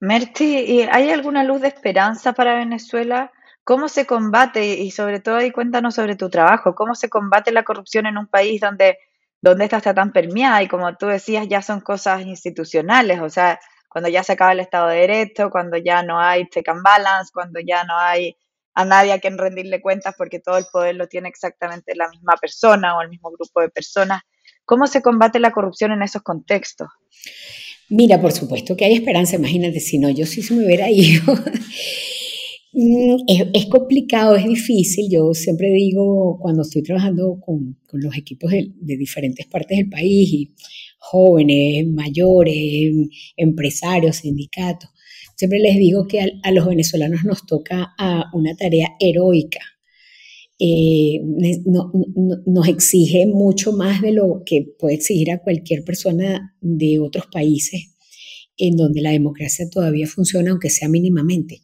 Merti, 0.00 0.82
¿hay 0.90 1.10
alguna 1.10 1.44
luz 1.44 1.60
de 1.60 1.68
esperanza 1.68 2.32
para 2.32 2.56
Venezuela? 2.56 3.30
¿Cómo 3.62 3.88
se 3.88 4.06
combate? 4.06 4.80
Y 4.80 4.90
sobre 4.90 5.20
todo 5.20 5.36
ahí 5.36 5.52
cuéntanos 5.52 5.94
sobre 5.94 6.16
tu 6.16 6.28
trabajo, 6.28 6.74
¿cómo 6.74 6.94
se 6.94 7.08
combate 7.08 7.52
la 7.52 7.62
corrupción 7.62 8.06
en 8.06 8.18
un 8.18 8.26
país 8.26 8.60
donde 8.60 8.98
donde 9.42 9.64
esta 9.64 9.78
está 9.78 9.92
tan 9.92 10.12
permeada 10.12 10.62
y 10.62 10.68
como 10.68 10.96
tú 10.96 11.06
decías, 11.06 11.48
ya 11.48 11.60
son 11.60 11.80
cosas 11.80 12.22
institucionales, 12.22 13.20
o 13.20 13.28
sea, 13.28 13.60
cuando 13.88 14.08
ya 14.08 14.22
se 14.22 14.32
acaba 14.32 14.52
el 14.52 14.60
Estado 14.60 14.88
de 14.88 15.00
Derecho, 15.00 15.50
cuando 15.50 15.76
ya 15.76 16.02
no 16.02 16.18
hay 16.18 16.48
check 16.48 16.66
and 16.68 16.82
balance, 16.82 17.30
cuando 17.34 17.60
ya 17.60 17.84
no 17.84 17.98
hay 17.98 18.36
a 18.74 18.86
nadie 18.86 19.12
a 19.12 19.18
quien 19.18 19.36
rendirle 19.36 19.82
cuentas 19.82 20.14
porque 20.16 20.38
todo 20.38 20.56
el 20.56 20.64
poder 20.72 20.94
lo 20.94 21.08
tiene 21.08 21.28
exactamente 21.28 21.94
la 21.94 22.08
misma 22.08 22.36
persona 22.40 22.96
o 22.96 23.02
el 23.02 23.10
mismo 23.10 23.30
grupo 23.30 23.60
de 23.60 23.68
personas. 23.68 24.22
¿Cómo 24.64 24.86
se 24.86 25.02
combate 25.02 25.40
la 25.40 25.50
corrupción 25.50 25.92
en 25.92 26.02
esos 26.02 26.22
contextos? 26.22 26.88
Mira, 27.90 28.18
por 28.18 28.32
supuesto 28.32 28.74
que 28.76 28.86
hay 28.86 28.94
esperanza, 28.94 29.36
imagínate, 29.36 29.80
si 29.80 29.98
no, 29.98 30.08
yo 30.08 30.24
sí 30.24 30.42
se 30.42 30.54
me 30.54 30.64
hubiera 30.64 30.88
ido. 30.88 31.22
Mm, 32.74 33.16
es, 33.52 33.66
complicado, 33.66 34.34
es 34.36 34.46
difícil. 34.46 35.08
Yo 35.10 35.34
siempre 35.34 35.70
digo, 35.72 36.38
cuando 36.40 36.62
estoy 36.62 36.82
trabajando 36.82 37.38
con, 37.40 37.76
los 37.92 38.16
equipos 38.16 38.50
de, 38.50 38.72
diferentes 38.96 39.46
partes 39.46 39.76
del 39.78 39.90
país, 39.90 40.32
y 40.32 40.54
jóvenes, 40.98 41.86
mayores, 41.88 42.54
empresarios, 43.36 44.16
sindicatos, 44.16 44.90
siempre 45.36 45.58
les 45.58 45.76
digo 45.76 46.06
que 46.06 46.20
a, 46.20 46.50
los 46.52 46.66
venezolanos 46.66 47.24
nos 47.24 47.44
toca 47.46 47.94
una 48.32 48.54
tarea 48.56 48.88
heroica. 49.00 49.60
Eh, 50.58 51.20
nos 52.46 52.68
exige 52.68 53.26
mucho 53.26 53.72
más 53.72 54.00
de 54.00 54.12
lo 54.12 54.42
que 54.46 54.64
puede 54.78 54.94
exigir 54.94 55.32
a 55.32 55.42
cualquier 55.42 55.84
persona 55.84 56.56
de 56.60 57.00
otros 57.00 57.26
países 57.32 57.96
en 58.56 58.76
donde 58.76 59.00
la 59.00 59.10
democracia 59.10 59.68
todavía 59.68 60.06
funciona, 60.06 60.50
aunque 60.52 60.70
sea 60.70 60.88
mínimamente. 60.88 61.62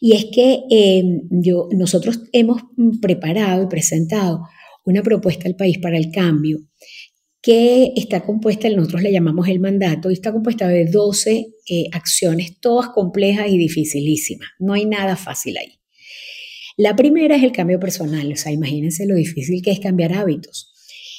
Y 0.00 0.12
es 0.12 0.26
que 0.26 0.60
em, 0.70 1.22
yo, 1.30 1.68
nosotros 1.72 2.20
hemos 2.32 2.62
preparado 3.00 3.64
y 3.64 3.66
presentado 3.66 4.40
una 4.84 5.02
propuesta 5.02 5.48
al 5.48 5.56
país 5.56 5.78
para 5.78 5.98
el 5.98 6.10
cambio 6.10 6.60
que 7.42 7.92
está 7.96 8.20
compuesta, 8.20 8.68
nosotros 8.68 9.02
le 9.02 9.12
llamamos 9.12 9.48
el 9.48 9.60
mandato, 9.60 10.10
y 10.10 10.14
está 10.14 10.32
compuesta 10.32 10.68
de 10.68 10.84
12 10.84 11.46
eh, 11.68 11.84
acciones, 11.92 12.60
todas 12.60 12.90
complejas 12.90 13.48
y 13.48 13.56
dificilísimas. 13.56 14.48
No 14.58 14.74
hay 14.74 14.84
nada 14.84 15.16
fácil 15.16 15.56
ahí. 15.56 15.80
La 16.76 16.96
primera 16.96 17.36
es 17.36 17.42
el 17.42 17.52
cambio 17.52 17.80
personal, 17.80 18.30
o 18.32 18.36
sea, 18.36 18.52
imagínense 18.52 19.06
lo 19.06 19.14
difícil 19.14 19.62
que 19.62 19.70
es 19.70 19.80
cambiar 19.80 20.12
hábitos. 20.12 20.72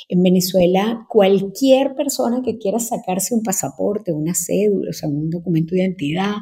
En 0.09 0.21
Venezuela, 0.21 1.05
cualquier 1.09 1.95
persona 1.95 2.41
que 2.43 2.57
quiera 2.57 2.79
sacarse 2.79 3.33
un 3.33 3.43
pasaporte, 3.43 4.11
una 4.11 4.33
cédula, 4.35 4.89
o 4.89 4.93
sea, 4.93 5.09
un 5.09 5.29
documento 5.29 5.73
de 5.73 5.81
identidad, 5.81 6.33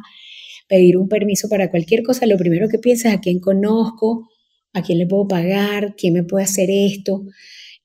pedir 0.70 0.96
un 0.96 1.10
permiso 1.10 1.50
para 1.50 1.70
cualquier 1.70 2.04
cosa, 2.04 2.26
lo 2.26 2.38
primero 2.38 2.70
que 2.70 2.80
piensa 2.80 3.10
es 3.10 3.16
a 3.16 3.20
quién 3.20 3.40
conozco, 3.40 4.30
a 4.72 4.82
quién 4.82 5.00
le 5.00 5.08
puedo 5.08 5.28
pagar, 5.28 5.96
quién 5.98 6.14
me 6.14 6.24
puede 6.24 6.46
hacer 6.46 6.70
esto 6.70 7.26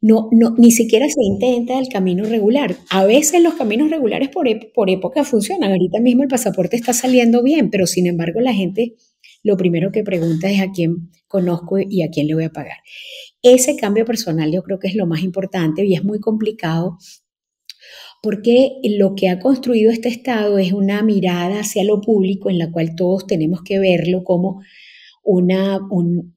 no, 0.04 0.28
no, 0.32 0.54
ni 0.58 0.70
siquiera 0.70 1.06
se 1.08 1.22
intenta 1.22 1.78
el 1.78 1.88
camino 1.88 2.24
regular. 2.24 2.76
A 2.90 3.06
veces 3.06 3.42
los 3.42 3.54
caminos 3.54 3.88
regulares 3.88 4.28
por, 4.28 4.46
por 4.74 4.90
época 4.90 5.24
funcionan. 5.24 5.70
Ahorita 5.70 5.98
mismo 5.98 6.22
el 6.22 6.28
pasaporte 6.28 6.76
está 6.76 6.92
saliendo 6.92 7.42
bien, 7.42 7.70
pero 7.70 7.86
sin 7.86 8.06
embargo 8.06 8.40
la 8.40 8.52
gente 8.52 8.96
lo 9.42 9.56
primero 9.56 9.92
que 9.92 10.04
pregunta 10.04 10.50
es 10.50 10.60
a 10.60 10.72
quién 10.72 11.10
conozco 11.26 11.78
y 11.78 12.02
a 12.02 12.10
quién 12.10 12.26
le 12.26 12.34
voy 12.34 12.44
a 12.44 12.52
pagar. 12.52 12.76
Ese 13.40 13.76
cambio 13.76 14.04
personal 14.04 14.52
yo 14.52 14.62
creo 14.62 14.78
que 14.78 14.88
es 14.88 14.94
lo 14.94 15.06
más 15.06 15.22
importante 15.22 15.86
y 15.86 15.94
es 15.94 16.04
muy 16.04 16.20
complicado 16.20 16.98
porque 18.24 18.78
lo 18.82 19.14
que 19.14 19.28
ha 19.28 19.38
construido 19.38 19.92
este 19.92 20.08
Estado 20.08 20.56
es 20.56 20.72
una 20.72 21.02
mirada 21.02 21.60
hacia 21.60 21.84
lo 21.84 22.00
público 22.00 22.48
en 22.48 22.58
la 22.58 22.72
cual 22.72 22.96
todos 22.96 23.26
tenemos 23.26 23.60
que 23.62 23.78
verlo 23.78 24.24
como 24.24 24.62
una, 25.22 25.78
un 25.90 26.32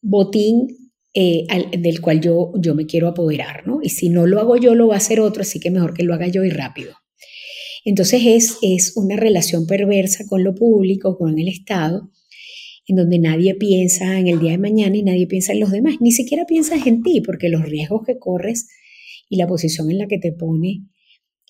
botín 0.00 0.66
eh, 1.14 1.46
del 1.78 2.00
cual 2.00 2.20
yo, 2.20 2.50
yo 2.58 2.74
me 2.74 2.86
quiero 2.86 3.06
apoderar, 3.06 3.64
¿no? 3.68 3.78
Y 3.84 3.90
si 3.90 4.08
no 4.08 4.26
lo 4.26 4.40
hago 4.40 4.56
yo, 4.56 4.74
lo 4.74 4.88
va 4.88 4.94
a 4.94 4.96
hacer 4.96 5.20
otro, 5.20 5.42
así 5.42 5.60
que 5.60 5.70
mejor 5.70 5.94
que 5.94 6.02
lo 6.02 6.12
haga 6.12 6.26
yo 6.26 6.42
y 6.44 6.50
rápido. 6.50 6.92
Entonces 7.84 8.22
es, 8.24 8.58
es 8.60 8.96
una 8.96 9.14
relación 9.14 9.68
perversa 9.68 10.24
con 10.28 10.42
lo 10.42 10.56
público, 10.56 11.16
con 11.16 11.38
el 11.38 11.46
Estado, 11.46 12.10
en 12.88 12.96
donde 12.96 13.20
nadie 13.20 13.54
piensa 13.54 14.18
en 14.18 14.26
el 14.26 14.40
día 14.40 14.50
de 14.50 14.58
mañana 14.58 14.96
y 14.96 15.04
nadie 15.04 15.28
piensa 15.28 15.52
en 15.52 15.60
los 15.60 15.70
demás, 15.70 15.94
ni 16.00 16.10
siquiera 16.10 16.46
piensas 16.46 16.84
en 16.84 17.04
ti, 17.04 17.20
porque 17.20 17.48
los 17.48 17.62
riesgos 17.62 18.02
que 18.04 18.18
corres 18.18 18.66
y 19.28 19.36
la 19.36 19.46
posición 19.46 19.88
en 19.88 19.98
la 19.98 20.08
que 20.08 20.18
te 20.18 20.32
pone 20.32 20.88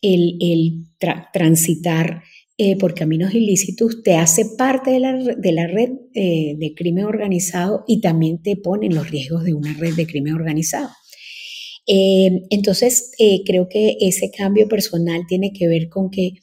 el, 0.03 0.37
el 0.41 0.85
transitar 1.33 2.23
eh, 2.59 2.77
por 2.77 2.95
caminos 2.95 3.35
ilícitos, 3.35 4.03
te 4.03 4.17
hace 4.17 4.45
parte 4.59 4.91
de 4.91 5.01
la, 5.01 5.17
de 5.17 5.53
la 5.53 5.67
red 5.67 5.91
eh, 6.15 6.55
de 6.59 6.75
crimen 6.75 7.07
organizado 7.07 7.83
y 7.89 8.01
también 8.01 8.43
te 8.43 8.57
pone 8.57 8.87
en 8.87 8.95
los 8.95 9.11
riesgos 9.11 9.43
de 9.45 9.55
una 9.55 9.73
red 9.73 9.95
de 9.95 10.07
crimen 10.07 10.35
organizado. 10.35 10.91
Eh, 11.87 12.43
entonces, 12.51 13.11
creo 13.47 13.69
que 13.69 13.97
ese 14.01 14.31
cambio 14.31 14.69
personal 14.69 15.23
tiene 15.27 15.53
que 15.53 15.67
ver 15.67 15.89
con 15.89 16.11
que 16.11 16.35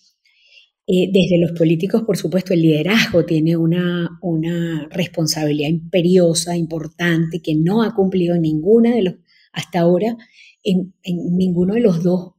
desde 0.88 1.38
los 1.40 1.52
políticos, 1.52 2.02
por 2.02 2.18
supuesto, 2.18 2.56
el 2.56 2.64
liderazgo 2.64 3.24
tiene 3.24 3.56
una, 3.56 4.10
una 4.24 4.90
responsabilidad 4.90 5.70
imperiosa, 5.70 6.58
importante, 6.58 7.44
que 7.44 7.54
no 7.54 7.84
ha 7.84 7.94
cumplido 7.94 8.36
ninguna 8.40 8.96
de 8.96 9.04
los, 9.04 9.14
hasta 9.54 9.82
ahora, 9.82 10.18
en, 10.64 10.96
en 11.04 11.38
ninguno 11.38 11.76
de 11.76 11.82
los 11.82 12.02
dos 12.02 12.32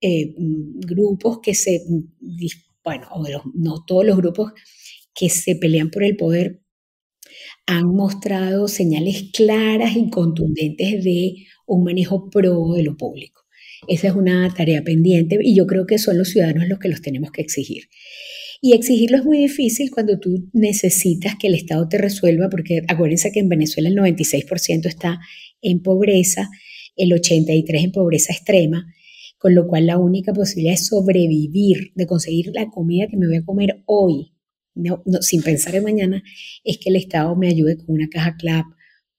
grupos 0.00 1.40
que 1.42 1.54
se 1.54 1.82
bueno, 2.82 3.08
o 3.12 3.24
no 3.54 3.84
todos 3.86 4.04
los 4.04 4.16
grupos 4.16 4.52
que 5.14 5.28
se 5.28 5.56
pelean 5.56 5.90
por 5.90 6.02
el 6.02 6.16
poder 6.16 6.62
han 7.66 7.86
mostrado 7.94 8.68
señales 8.68 9.30
claras 9.32 9.96
y 9.96 10.10
contundentes 10.10 11.04
de 11.04 11.34
un 11.66 11.84
manejo 11.84 12.30
pro 12.30 12.72
de 12.74 12.82
lo 12.82 12.96
público. 12.96 13.42
Esa 13.86 14.08
es 14.08 14.14
una 14.14 14.52
tarea 14.54 14.82
pendiente 14.82 15.38
y 15.40 15.54
yo 15.54 15.66
creo 15.66 15.86
que 15.86 15.98
son 15.98 16.18
los 16.18 16.30
ciudadanos 16.30 16.68
los 16.68 16.78
que 16.78 16.88
los 16.88 17.00
tenemos 17.00 17.30
que 17.30 17.42
exigir. 17.42 17.84
Y 18.60 18.74
exigirlo 18.74 19.18
es 19.18 19.24
muy 19.24 19.38
difícil 19.38 19.90
cuando 19.90 20.18
tú 20.18 20.50
necesitas 20.52 21.36
que 21.40 21.46
el 21.46 21.54
Estado 21.54 21.88
te 21.88 21.96
resuelva, 21.96 22.50
porque 22.50 22.82
acuérdense 22.88 23.32
que 23.32 23.40
en 23.40 23.48
Venezuela 23.48 23.88
el 23.88 23.96
96% 23.96 24.86
está 24.86 25.18
en 25.62 25.80
pobreza, 25.80 26.50
el 26.96 27.10
83% 27.12 27.84
en 27.84 27.92
pobreza 27.92 28.34
extrema, 28.34 28.92
con 29.40 29.54
lo 29.54 29.66
cual 29.66 29.86
la 29.86 29.96
única 29.96 30.34
posibilidad 30.34 30.74
es 30.74 30.86
sobrevivir, 30.86 31.92
de 31.94 32.06
conseguir 32.06 32.50
la 32.52 32.68
comida 32.68 33.08
que 33.08 33.16
me 33.16 33.26
voy 33.26 33.36
a 33.36 33.44
comer 33.44 33.82
hoy, 33.86 34.34
sin 35.22 35.42
pensar 35.42 35.74
en 35.74 35.82
mañana, 35.82 36.22
es 36.62 36.76
que 36.76 36.90
el 36.90 36.96
Estado 36.96 37.34
me 37.36 37.48
ayude 37.48 37.78
con 37.78 37.86
una 37.88 38.10
caja 38.10 38.36
CLAP 38.36 38.66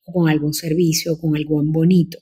o 0.06 0.14
con 0.14 0.30
algún 0.30 0.54
servicio 0.54 1.14
o 1.14 1.20
con 1.20 1.36
algo 1.36 1.64
bonito. 1.66 2.20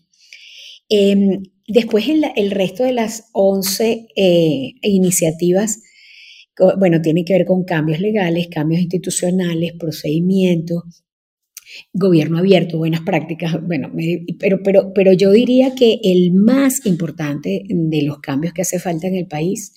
Em, 0.87 1.43
después 1.67 2.07
el, 2.07 2.23
el, 2.37 2.51
resto 2.51 2.85
de 2.85 2.93
las 2.93 3.25
11 3.33 4.07
eh, 4.15 4.75
iniciativas, 4.81 5.81
bueno, 6.77 7.01
tienen 7.01 7.25
que 7.25 7.33
ver 7.33 7.45
con 7.45 7.65
cambios 7.65 7.99
legales, 7.99 8.47
cambios 8.47 8.79
institucionales, 8.79 9.73
procedimientos, 9.77 11.03
gobierno 11.93 12.37
abierto, 12.37 12.77
buenas 12.77 13.01
prácticas, 13.01 13.55
bueno, 13.61 13.91
pero, 14.39 14.61
pero, 14.63 14.93
pero 14.93 15.13
yo 15.13 15.31
diría 15.31 15.75
que 15.75 15.99
el 16.03 16.33
más 16.33 16.85
importante 16.85 17.63
de 17.67 18.01
los 18.03 18.19
cambios 18.19 18.53
que 18.53 18.61
hace 18.61 18.79
falta 18.79 19.07
en 19.07 19.15
el 19.15 19.27
país 19.27 19.73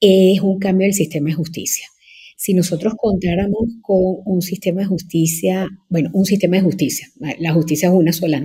es 0.00 0.40
un 0.40 0.58
cambio 0.58 0.86
del 0.86 0.94
sistema 0.94 1.28
de 1.28 1.34
justicia. 1.34 1.86
Si 2.36 2.54
nosotros 2.54 2.94
contáramos 2.96 3.62
con 3.82 4.16
un 4.24 4.42
sistema 4.42 4.80
de 4.80 4.88
justicia, 4.88 5.68
bueno, 5.88 6.10
un 6.12 6.24
sistema 6.24 6.56
de 6.56 6.62
justicia, 6.62 7.06
la 7.38 7.52
justicia 7.52 7.88
es 7.88 7.94
una 7.94 8.12
sola, 8.12 8.42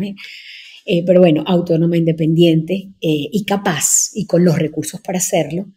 eh, 0.86 1.04
pero 1.04 1.20
bueno, 1.20 1.44
autónoma, 1.48 1.98
independiente 1.98 2.92
eh, 3.02 3.30
y 3.32 3.44
capaz 3.44 4.12
y 4.14 4.28
con 4.28 4.46
los 4.46 4.60
recursos 4.60 5.02
para 5.02 5.18
hacerlo, 5.18 5.74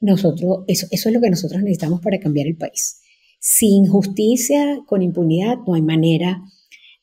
nosotros, 0.00 0.64
eso, 0.68 0.86
eso 0.90 1.08
es 1.08 1.14
lo 1.14 1.20
que 1.20 1.30
nosotros 1.30 1.60
necesitamos 1.60 2.00
para 2.00 2.20
cambiar 2.20 2.46
el 2.46 2.56
país. 2.56 3.00
Sin 3.38 3.86
justicia, 3.86 4.80
con 4.86 5.02
impunidad, 5.02 5.58
no 5.66 5.74
hay 5.74 5.82
manera 5.82 6.42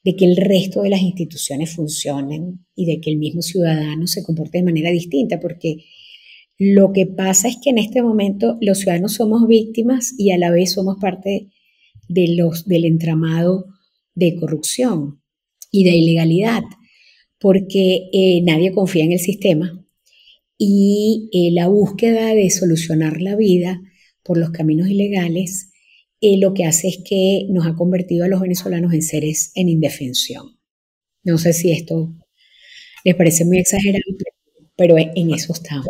de 0.03 0.15
que 0.15 0.25
el 0.25 0.37
resto 0.37 0.83
de 0.83 0.89
las 0.89 1.01
instituciones 1.01 1.73
funcionen 1.75 2.65
y 2.75 2.85
de 2.85 3.01
que 3.01 3.09
el 3.09 3.17
mismo 3.17 3.41
ciudadano 3.41 4.05
se 4.05 4.23
comporte 4.23 4.59
de 4.59 4.63
manera 4.63 4.91
distinta, 4.91 5.39
porque 5.39 5.85
lo 6.57 6.93
que 6.93 7.05
pasa 7.05 7.47
es 7.47 7.57
que 7.61 7.71
en 7.71 7.79
este 7.79 8.01
momento 8.01 8.57
los 8.61 8.79
ciudadanos 8.79 9.13
somos 9.13 9.47
víctimas 9.47 10.13
y 10.17 10.31
a 10.31 10.37
la 10.37 10.51
vez 10.51 10.73
somos 10.73 10.97
parte 11.01 11.49
del 12.07 12.85
entramado 12.85 13.65
de 14.13 14.35
corrupción 14.35 15.21
y 15.71 15.83
de 15.83 15.95
ilegalidad, 15.95 16.63
porque 17.39 18.09
eh, 18.13 18.41
nadie 18.43 18.71
confía 18.71 19.05
en 19.05 19.11
el 19.11 19.19
sistema 19.19 19.83
y 20.57 21.29
eh, 21.33 21.51
la 21.51 21.67
búsqueda 21.67 22.33
de 22.33 22.49
solucionar 22.49 23.21
la 23.21 23.35
vida 23.35 23.81
por 24.23 24.37
los 24.37 24.51
caminos 24.51 24.87
ilegales 24.87 25.71
lo 26.39 26.53
que 26.53 26.65
hace 26.65 26.87
es 26.87 26.99
que 27.07 27.45
nos 27.49 27.65
ha 27.67 27.75
convertido 27.75 28.25
a 28.25 28.27
los 28.27 28.41
venezolanos 28.41 28.93
en 28.93 29.01
seres 29.01 29.51
en 29.55 29.69
indefensión. 29.69 30.57
No 31.23 31.37
sé 31.37 31.53
si 31.53 31.71
esto 31.71 32.13
les 33.03 33.15
parece 33.15 33.45
muy 33.45 33.59
exagerado, 33.59 34.03
pero 34.75 34.95
en 34.97 35.33
eso 35.33 35.53
estamos. 35.53 35.87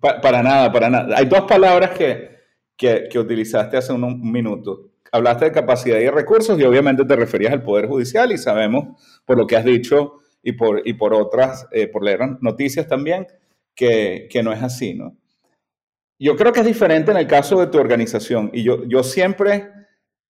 Para, 0.00 0.42
nada, 0.42 0.70
para 0.72 0.90
nada. 0.90 1.16
Hay 1.16 1.26
dos 1.26 1.42
palabras 1.42 1.90
que, 1.90 2.30
que, 2.76 3.18
utilizaste 3.18 3.76
hace 3.76 3.92
un, 3.92 4.30
minuto. 4.30 4.92
Hablaste 5.10 5.46
de 5.46 5.52
capacidad 5.52 5.98
y 5.98 6.08
recursos 6.08 6.58
y 6.60 6.64
obviamente 6.64 7.04
te 7.04 7.16
referías 7.16 7.52
al 7.52 7.62
Poder 7.62 7.86
Judicial 7.86 8.30
y 8.32 8.38
sabemos 8.38 9.22
por 9.24 9.38
lo 9.38 9.46
que 9.46 9.56
has 9.56 9.64
dicho 9.64 10.20
y 10.42 10.52
por, 10.52 10.86
y 10.86 10.92
por 10.92 11.14
otras, 11.14 11.66
eh, 11.72 11.88
por 11.88 12.04
leer 12.04 12.20
noticias 12.40 12.86
también, 12.86 13.26
que, 13.74 14.28
que 14.30 14.42
no 14.42 14.52
es 14.52 14.62
así, 14.62 14.94
¿no? 14.94 15.16
Yo 16.20 16.36
creo 16.36 16.52
que 16.52 16.60
es 16.60 16.66
diferente 16.66 17.12
en 17.12 17.16
el 17.16 17.26
caso 17.26 17.60
de 17.60 17.68
tu 17.68 17.78
organización 17.78 18.50
y 18.52 18.64
yo, 18.64 18.84
yo 18.86 19.02
siempre 19.04 19.77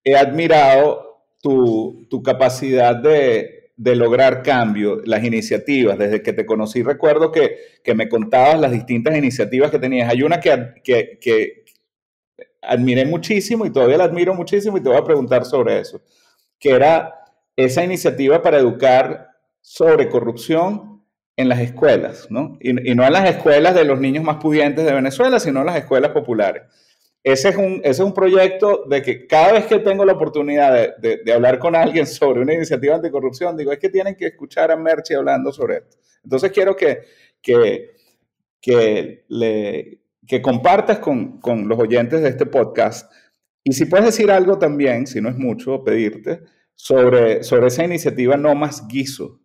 he 0.08 0.16
admirado 0.16 1.24
tu, 1.40 2.06
tu 2.10 2.22
capacidad 2.22 2.96
de, 2.96 3.72
de, 3.76 3.96
lograr 3.96 4.42
cambio, 4.42 5.00
las 5.04 5.24
iniciativas. 5.24 5.98
Desde 5.98 6.22
que 6.22 6.32
te 6.32 6.46
conocí 6.46 6.82
recuerdo 6.82 7.32
que, 7.32 7.56
que 7.84 7.94
me 7.94 8.08
contabas 8.08 8.60
las 8.60 8.72
distintas 8.72 9.16
iniciativas 9.16 9.70
que 9.70 9.78
tenías. 9.78 10.10
Hay 10.10 10.22
una 10.22 10.40
que, 10.40 10.74
que, 10.82 11.18
que 11.20 11.64
admiré 12.62 13.06
muchísimo 13.06 13.64
y 13.66 13.72
todavía 13.72 13.98
la 13.98 14.04
admiro 14.04 14.34
muchísimo 14.34 14.76
y 14.76 14.82
te 14.82 14.88
voy 14.88 14.98
a 14.98 15.04
preguntar 15.04 15.44
sobre 15.44 15.80
eso, 15.80 16.02
que 16.58 16.70
era 16.70 17.14
esa 17.56 17.84
iniciativa 17.84 18.42
para 18.42 18.58
educar 18.58 19.28
sobre 19.60 20.08
corrupción 20.08 21.02
en 21.36 21.48
las 21.48 21.60
escuelas, 21.60 22.26
¿no? 22.30 22.56
Y, 22.60 22.72
no 22.72 23.04
en 23.04 23.12
las 23.12 23.30
escuelas 23.30 23.74
de 23.74 23.84
los 23.84 24.00
niños 24.00 24.24
más 24.24 24.38
pudientes 24.38 24.84
de 24.84 24.92
Venezuela, 24.92 25.38
sino 25.38 25.60
en 25.60 25.66
las 25.66 25.76
escuelas 25.76 26.10
populares. 26.10 26.62
Ese 27.32 27.50
es 27.50 27.56
un, 27.56 27.80
ese 27.82 27.90
es 27.90 28.00
un 28.00 28.14
proyecto 28.14 28.84
de 28.88 29.02
que 29.02 29.26
cada 29.26 29.52
vez 29.52 29.66
que 29.66 29.78
tengo 29.80 30.04
la 30.04 30.14
oportunidad 30.14 30.96
de, 30.98 31.18
de, 31.24 31.32
hablar 31.32 31.58
con 31.58 31.76
alguien 31.76 32.06
sobre 32.06 32.40
una 32.40 32.54
iniciativa 32.54 32.94
anticorrupción, 32.94 33.56
digo, 33.56 33.72
es 33.72 33.78
que 33.78 33.88
tienen 33.88 34.14
que 34.14 34.26
escuchar 34.26 34.70
a 34.70 34.76
Merchi 34.76 35.14
hablando 35.14 35.52
sobre 35.52 35.78
esto. 35.78 35.96
Entonces 36.24 36.50
quiero 36.52 36.74
que, 36.74 37.02
que, 37.42 37.90
que, 38.60 39.24
le, 39.28 40.00
que 40.26 40.42
compartas 40.42 40.98
con, 40.98 41.40
con 41.40 41.68
los 41.68 41.78
oyentes 41.78 42.22
de 42.22 42.28
este 42.28 42.46
podcast 42.46 43.10
y 43.68 43.72
si 43.72 43.84
puedes 43.84 44.06
decir 44.06 44.30
algo 44.30 44.58
también, 44.58 45.06
si 45.06 45.20
no 45.20 45.28
es 45.28 45.36
mucho, 45.36 45.84
pedirte, 45.84 46.40
sobre, 46.74 47.42
sobre 47.42 47.66
esa 47.66 47.84
iniciativa 47.84 48.34
No 48.38 48.54
Más 48.54 48.88
Guiso, 48.88 49.42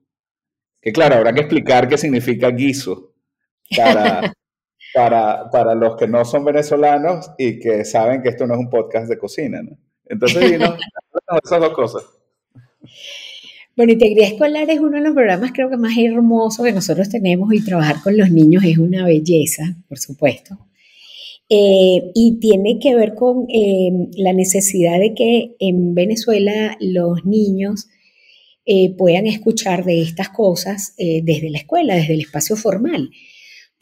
que 0.81 0.93
claro, 0.93 1.15
habrá 1.15 1.33
que 1.33 1.41
explicar 1.41 1.89
qué 1.89 1.97
significa 1.97 2.49
guiso, 2.49 3.13
para, 4.93 5.49
para 5.49 5.75
los 5.75 5.95
que 5.95 6.07
no 6.07 6.23
son 6.23 6.45
venezolanos 6.45 7.31
y 7.37 7.59
que 7.59 7.83
saben 7.85 8.21
que 8.21 8.29
esto 8.29 8.45
no 8.45 8.53
es 8.53 8.59
un 8.59 8.69
podcast 8.69 9.09
de 9.09 9.17
cocina, 9.17 9.61
¿no? 9.61 9.77
Entonces, 10.05 10.51
dinos 10.51 10.75
esas 11.43 11.59
dos 11.59 11.73
cosas. 11.73 12.03
Bueno, 13.75 13.93
Integridad 13.93 14.27
Escolar 14.27 14.69
es 14.69 14.79
uno 14.79 14.97
de 14.97 15.03
los 15.03 15.13
programas 15.13 15.51
creo 15.51 15.69
que 15.69 15.77
más 15.77 15.97
hermosos 15.97 16.63
que 16.63 16.71
nosotros 16.71 17.09
tenemos 17.09 17.51
y 17.53 17.65
trabajar 17.65 18.01
con 18.03 18.15
los 18.15 18.29
niños 18.29 18.63
es 18.63 18.77
una 18.77 19.03
belleza, 19.05 19.75
por 19.89 19.97
supuesto. 19.97 20.59
Eh, 21.49 22.11
y 22.13 22.39
tiene 22.39 22.79
que 22.79 22.95
ver 22.95 23.15
con 23.15 23.47
eh, 23.49 23.91
la 24.17 24.33
necesidad 24.33 24.99
de 24.99 25.13
que 25.13 25.55
en 25.59 25.95
Venezuela 25.95 26.77
los 26.79 27.25
niños 27.25 27.89
eh, 28.65 28.95
puedan 28.95 29.27
escuchar 29.27 29.83
de 29.83 30.01
estas 30.01 30.29
cosas 30.29 30.95
desde 30.97 31.49
la 31.49 31.57
escuela, 31.57 31.95
desde 31.95 32.13
el 32.13 32.21
espacio 32.21 32.55
formal. 32.55 33.09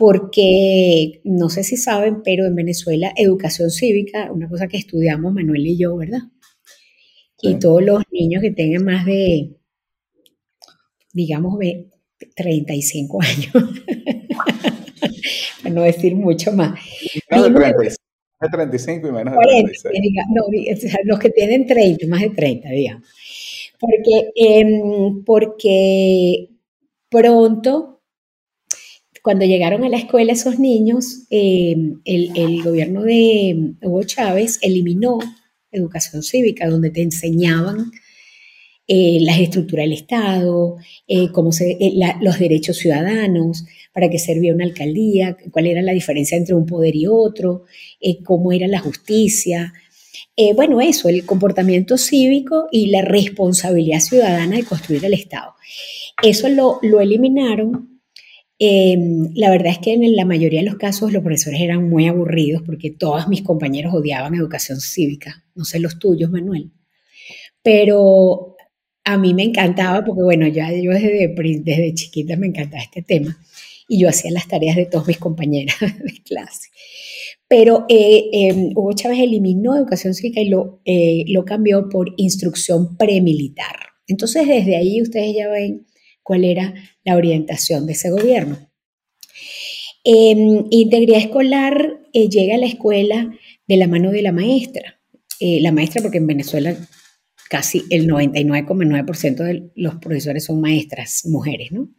Porque 0.02 1.22
no 1.26 1.50
sé 1.50 1.64
si 1.64 1.78
saben, 1.78 2.24
pero 2.24 2.48
en 2.48 2.56
Venezuela 2.56 3.14
educación 3.16 3.70
cívica, 3.70 4.32
una 4.32 4.50
cosa 4.50 4.68
que 4.68 4.78
estudiamos 4.78 5.32
Manuel 5.32 5.68
y 5.68 5.78
yo, 5.78 5.96
¿verdad? 5.96 6.22
Y 7.40 7.60
todos 7.60 7.84
los 7.84 8.02
niños 8.12 8.42
que 8.42 8.50
tengan 8.50 8.84
más 8.84 9.06
de, 9.06 9.52
digamos, 11.14 11.60
de 11.60 11.92
35 12.36 13.20
años, 13.22 13.82
para 15.62 15.76
no 15.76 15.84
decir 15.84 16.16
mucho 16.16 16.52
más. 16.52 16.80
de, 17.30 18.50
35 18.52 19.08
y 19.08 19.12
menos 19.12 19.36
de 19.36 19.40
36. 19.40 20.14
no, 20.32 20.42
los 21.04 21.20
que 21.20 21.30
tienen 21.30 21.68
30, 21.68 22.08
más 22.08 22.22
de 22.22 22.30
30, 22.32 22.70
digamos. 22.70 23.08
Porque, 23.80 24.32
em, 24.34 25.24
porque 25.24 26.50
pronto, 27.08 28.01
cuando 29.24 29.46
llegaron 29.46 29.84
a 29.84 29.90
la 29.90 29.98
escuela 29.98 30.34
esos 30.34 30.60
niños, 30.60 31.28
em, 31.30 32.02
el, 32.06 32.32
el, 32.36 32.64
gobierno 32.64 33.04
de 33.04 33.74
Hugo 33.82 34.04
Chávez 34.04 34.60
eliminó 34.62 35.20
educación 35.72 36.24
cívica, 36.24 36.68
donde 36.68 36.90
te 36.90 37.02
enseñaban 37.02 37.92
eh, 38.94 39.20
las 39.22 39.40
estructuras 39.40 39.86
del 39.86 39.94
Estado, 39.94 40.76
eh, 41.08 41.32
cómo 41.32 41.54
se, 41.54 41.72
eh, 41.80 41.94
los 42.20 42.40
derechos 42.40 42.76
ciudadanos, 42.76 43.64
para 43.94 44.10
qué 44.10 44.20
servía 44.20 44.54
una 44.54 44.66
alcaldía, 44.66 45.38
cuál 45.50 45.68
era 45.68 45.82
la 45.82 45.94
diferencia 45.94 46.38
entre 46.38 46.56
un 46.56 46.66
poder 46.66 46.96
y 46.96 47.08
otro, 47.08 47.64
cómo 48.26 48.52
era 48.52 48.68
la 48.68 48.80
justicia. 48.80 49.74
bueno, 50.56 50.82
eso, 50.82 51.08
el 51.08 51.26
comportamiento 51.26 51.98
cívico 51.98 52.68
y 52.72 52.88
la 52.88 53.02
responsabilidad 53.02 54.00
ciudadana 54.00 54.58
de 54.58 54.64
construir 54.64 55.06
el 55.06 55.14
Estado. 55.14 55.54
Eso 56.22 56.50
lo, 56.50 56.80
lo 56.82 57.00
eliminaron. 57.00 57.91
La 58.64 59.50
verdad 59.50 59.72
es 59.72 59.80
que 59.80 59.94
en 59.94 60.16
la 60.16 60.26
mayoría 60.26 60.60
de 60.60 60.68
los 60.68 60.76
casos 60.76 61.12
los 61.12 61.24
profesores 61.24 61.60
eran 61.62 61.90
muy 61.90 62.08
aburridos 62.08 62.62
porque 62.64 62.92
todos 62.92 63.28
mis 63.28 63.42
compañeros 63.42 63.94
odiaban 63.94 64.36
educación 64.36 64.80
cívica, 64.80 65.44
no 65.56 65.66
sé 65.66 65.80
los 65.80 65.98
tuyos, 65.98 66.30
Manuel. 66.30 66.72
Pero 67.64 68.56
a 69.04 69.18
mí 69.18 69.34
me 69.34 69.44
encantaba 69.44 70.06
porque, 70.06 70.22
bueno, 70.22 70.48
ya 70.48 70.72
yo 70.72 70.92
desde, 70.92 71.34
desde 71.64 71.94
chiquita 71.96 72.38
me 72.38 72.48
encantaba 72.48 72.84
este 72.84 73.02
tema 73.02 73.36
y 73.88 74.00
yo 74.00 74.10
hacía 74.10 74.30
las 74.32 74.48
tareas 74.48 74.76
de 74.76 74.86
todos 74.86 75.08
mis 75.08 75.18
compañeras 75.18 75.76
de 75.82 76.22
clase. 76.24 76.70
Pero 77.48 77.86
eh, 77.90 78.30
em, 78.32 78.72
Hugo 78.76 78.94
Chávez 78.94 79.20
eliminó 79.20 79.76
educación 79.76 80.14
cívica 80.14 80.40
y 80.40 80.50
lo, 80.50 80.82
eh, 80.86 81.26
lo 81.28 81.46
cambió 81.46 81.90
por 81.90 82.14
instrucción 82.18 82.96
premilitar. 82.96 83.76
Entonces, 84.08 84.48
desde 84.48 84.78
ahí 84.78 85.02
ustedes 85.02 85.36
ya 85.36 85.50
ven 85.50 85.88
cuál 86.32 86.46
era 86.46 86.74
la 87.04 87.18
orientación 87.18 87.86
de 87.86 87.92
ese 87.92 88.10
gobierno. 88.10 88.58
Em, 90.06 90.64
integridad 90.70 91.20
escolar 91.20 92.00
eh, 92.14 92.30
llega 92.30 92.56
a 92.56 92.58
la 92.58 92.68
escuela 92.68 93.38
de 93.68 93.76
la 93.76 93.90
mano 93.90 94.12
de 94.12 94.22
la 94.22 94.32
maestra. 94.32 94.98
la 95.42 95.74
maestra, 95.74 96.02
porque 96.02 96.20
en 96.20 96.28
Venezuela 96.28 96.74
casi 97.50 97.84
el 97.90 98.08
99,9% 98.08 99.44
de 99.44 99.72
los 99.76 99.96
profesores 99.96 100.46
son 100.46 100.62
maestras, 100.62 101.26
mujeres, 101.26 101.74
¿no? 101.74 101.90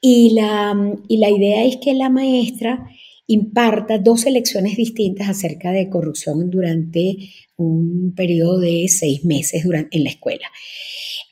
Y 0.00 0.34
la, 0.34 0.74
y 1.06 1.18
la 1.18 1.30
idea 1.30 1.64
es 1.66 1.76
que 1.76 1.94
la 1.94 2.10
maestra 2.10 2.84
imparta 3.28 3.98
dos 3.98 4.24
lecciones 4.24 4.76
distintas 4.76 5.28
acerca 5.28 5.70
de 5.70 5.88
corrupción 5.88 6.50
durante 6.50 7.16
un 7.56 8.12
periodo 8.16 8.58
de 8.58 8.88
seis 8.88 9.24
meses 9.24 9.64
en 9.64 10.02
la 10.02 10.10
escuela. 10.10 10.50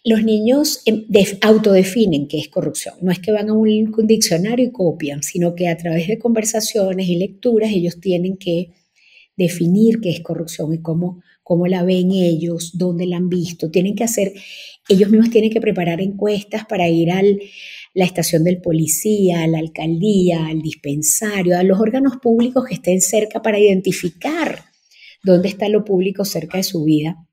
Los 0.05 0.23
niños 0.23 0.83
em, 0.85 1.07
autodefinen 1.41 2.29
qué 2.29 2.39
es 2.39 2.49
corrupción. 2.49 2.95
No 3.01 3.11
es 3.11 3.19
que 3.19 3.33
van 3.33 3.49
a 3.49 3.55
un, 3.55 3.93
diccionario 4.07 4.67
y 4.67 4.73
copian, 4.73 5.23
sino 5.23 5.55
que 5.55 5.69
a 5.69 5.77
través 5.77 6.09
de 6.09 6.19
conversaciones 6.19 7.09
y 7.09 7.17
lecturas 7.17 7.71
ellos 7.73 8.01
tienen 8.01 8.37
que 8.37 8.73
definir 9.37 10.01
qué 10.01 10.11
es 10.11 10.21
corrupción 10.21 10.75
y 10.75 10.81
cómo 10.81 11.23
cómo 11.45 11.67
la 11.69 11.85
ven 11.85 12.11
ellos, 12.11 12.73
dónde 12.75 13.07
la 13.07 13.19
han 13.19 13.29
visto. 13.29 13.71
Tienen 13.71 13.95
que 13.95 14.03
hacer, 14.03 14.33
ellos 14.89 15.11
mismos 15.11 15.31
tienen 15.31 15.51
que 15.51 15.61
preparar 15.61 16.01
encuestas 16.01 16.65
para 16.65 16.89
ir 16.89 17.13
a 17.13 17.23
la 17.93 18.05
estación 18.05 18.43
del 18.43 18.61
policía, 18.61 19.43
a 19.43 19.47
la 19.47 19.59
alcaldía, 19.59 20.47
al 20.47 20.63
dispensario, 20.63 21.57
a 21.57 21.63
los 21.63 21.79
órganos 21.79 22.17
públicos 22.17 22.65
que 22.67 22.75
estén 22.75 23.01
cerca 23.01 23.43
para 23.43 23.61
identificar 23.61 24.65
dónde 25.23 25.49
está 25.49 25.69
lo 25.69 25.85
público 25.85 26.25
cerca 26.25 26.57
de 26.57 26.65
su 26.65 26.83
vida. 26.83 27.29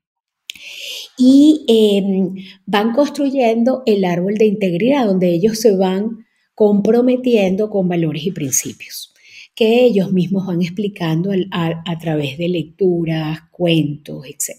Y 1.18 1.64
em, 1.68 2.34
van 2.66 2.92
construyendo 2.92 3.82
el 3.86 4.04
árbol 4.04 4.34
de 4.34 4.46
integridad, 4.46 5.06
donde 5.06 5.28
ellos 5.28 5.58
se 5.58 5.76
van 5.76 6.26
comprometiendo 6.54 7.70
con 7.70 7.88
valores 7.88 8.24
y 8.26 8.30
principios 8.32 9.12
que 9.54 9.84
ellos 9.84 10.12
mismos 10.12 10.46
van 10.46 10.62
explicando 10.62 11.30
a, 11.50 11.98
través 11.98 12.38
de 12.38 12.48
lecturas, 12.48 13.40
cuentos, 13.50 14.24
etc. 14.26 14.58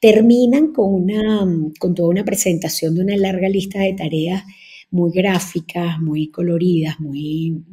Terminan 0.00 0.72
con, 0.72 0.92
una, 0.94 1.44
con 1.78 1.94
toda 1.94 2.08
una 2.08 2.24
presentación 2.24 2.94
de 2.94 3.00
una 3.02 3.16
larga 3.16 3.48
lista 3.48 3.80
de 3.80 3.94
tareas 3.94 4.44
muy 4.90 5.10
gráficas, 5.12 5.98
muy 6.00 6.30
coloridas, 6.30 7.00
muy, 7.00 7.64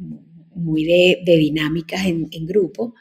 muy 0.54 0.84
de, 0.84 1.22
dinámicas 1.24 2.04
en, 2.04 2.26
en, 2.32 2.46
grupo, 2.46 2.94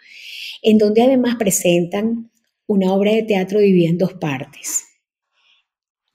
en 0.62 0.78
donde 0.78 1.02
además 1.02 1.36
presentan 1.36 2.30
una 2.68 2.94
obra 2.94 3.12
de 3.12 3.24
teatro 3.24 3.60
dividida 3.60 3.90
en 3.90 3.98
dos 3.98 4.14
partes. 4.14 4.84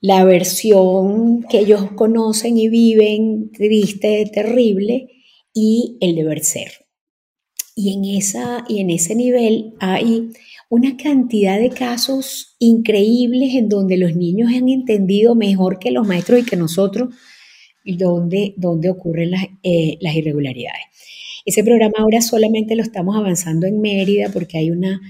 La 0.01 0.23
versión 0.23 1.43
que 1.49 1.59
ellos 1.59 1.91
conocen 1.95 2.57
y 2.57 2.69
viven, 2.69 3.51
triste, 3.51 4.29
terrible, 4.33 5.07
y 5.53 5.97
el 5.99 6.15
deber 6.15 6.43
ser. 6.43 6.71
Y 7.75 7.93
en, 7.93 8.05
esa, 8.17 8.65
y 8.67 8.79
en 8.79 8.89
ese 8.89 9.15
nivel 9.15 9.73
hay 9.79 10.29
una 10.69 10.97
cantidad 10.97 11.59
de 11.59 11.69
casos 11.69 12.55
increíbles 12.59 13.55
en 13.55 13.69
donde 13.69 13.97
los 13.97 14.15
niños 14.15 14.51
han 14.53 14.69
entendido 14.69 15.35
mejor 15.35 15.79
que 15.79 15.91
los 15.91 16.07
maestros 16.07 16.41
y 16.41 16.45
que 16.45 16.55
nosotros 16.55 17.13
dónde, 17.85 18.53
dónde 18.57 18.89
ocurren 18.89 19.31
las, 19.31 19.45
eh, 19.63 19.97
las 20.01 20.15
irregularidades. 20.15 20.83
Ese 21.45 21.63
programa 21.63 21.95
ahora 21.99 22.21
solamente 22.21 22.75
lo 22.75 22.83
estamos 22.83 23.15
avanzando 23.15 23.65
en 23.65 23.81
Mérida 23.81 24.29
porque 24.31 24.57
hay 24.57 24.71
una, 24.71 25.01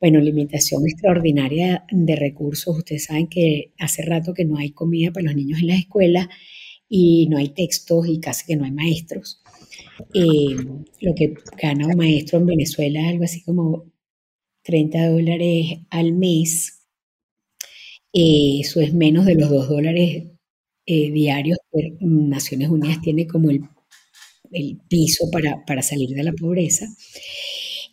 bueno, 0.00 0.20
limitación 0.20 0.86
extraordinaria 0.86 1.84
de 1.90 2.16
recursos. 2.16 2.76
Ustedes 2.78 3.04
saben 3.04 3.28
que 3.28 3.72
hace 3.78 4.02
rato 4.02 4.34
que 4.34 4.44
no 4.44 4.56
hay 4.56 4.70
comida 4.70 5.10
para 5.12 5.26
los 5.26 5.34
niños 5.34 5.60
en 5.60 5.68
las 5.68 5.80
escuelas 5.80 6.28
y 6.88 7.26
no 7.28 7.38
hay 7.38 7.50
textos 7.50 8.06
y 8.08 8.20
casi 8.20 8.46
que 8.46 8.56
no 8.56 8.64
hay 8.64 8.70
maestros. 8.72 9.42
Eh, 10.14 10.56
lo 11.00 11.14
que 11.14 11.34
gana 11.60 11.86
un 11.86 11.96
maestro 11.96 12.38
en 12.38 12.46
Venezuela 12.46 13.08
algo 13.08 13.24
así 13.24 13.42
como 13.42 13.90
30 14.62 15.10
dólares 15.10 15.80
al 15.90 16.12
mes. 16.12 16.86
Eh, 18.12 18.60
eso 18.60 18.80
es 18.80 18.94
menos 18.94 19.26
de 19.26 19.34
los 19.34 19.50
2 19.50 19.68
dólares 19.68 20.24
eh, 20.86 21.10
diarios 21.10 21.58
que 21.72 21.96
Naciones 22.00 22.70
Unidas 22.70 23.00
tiene 23.02 23.26
como 23.26 23.50
el, 23.50 23.60
el 24.52 24.78
piso 24.88 25.30
para, 25.30 25.64
para, 25.66 25.82
salir 25.82 26.10
de 26.10 26.22
la 26.22 26.32
pobreza. 26.32 26.86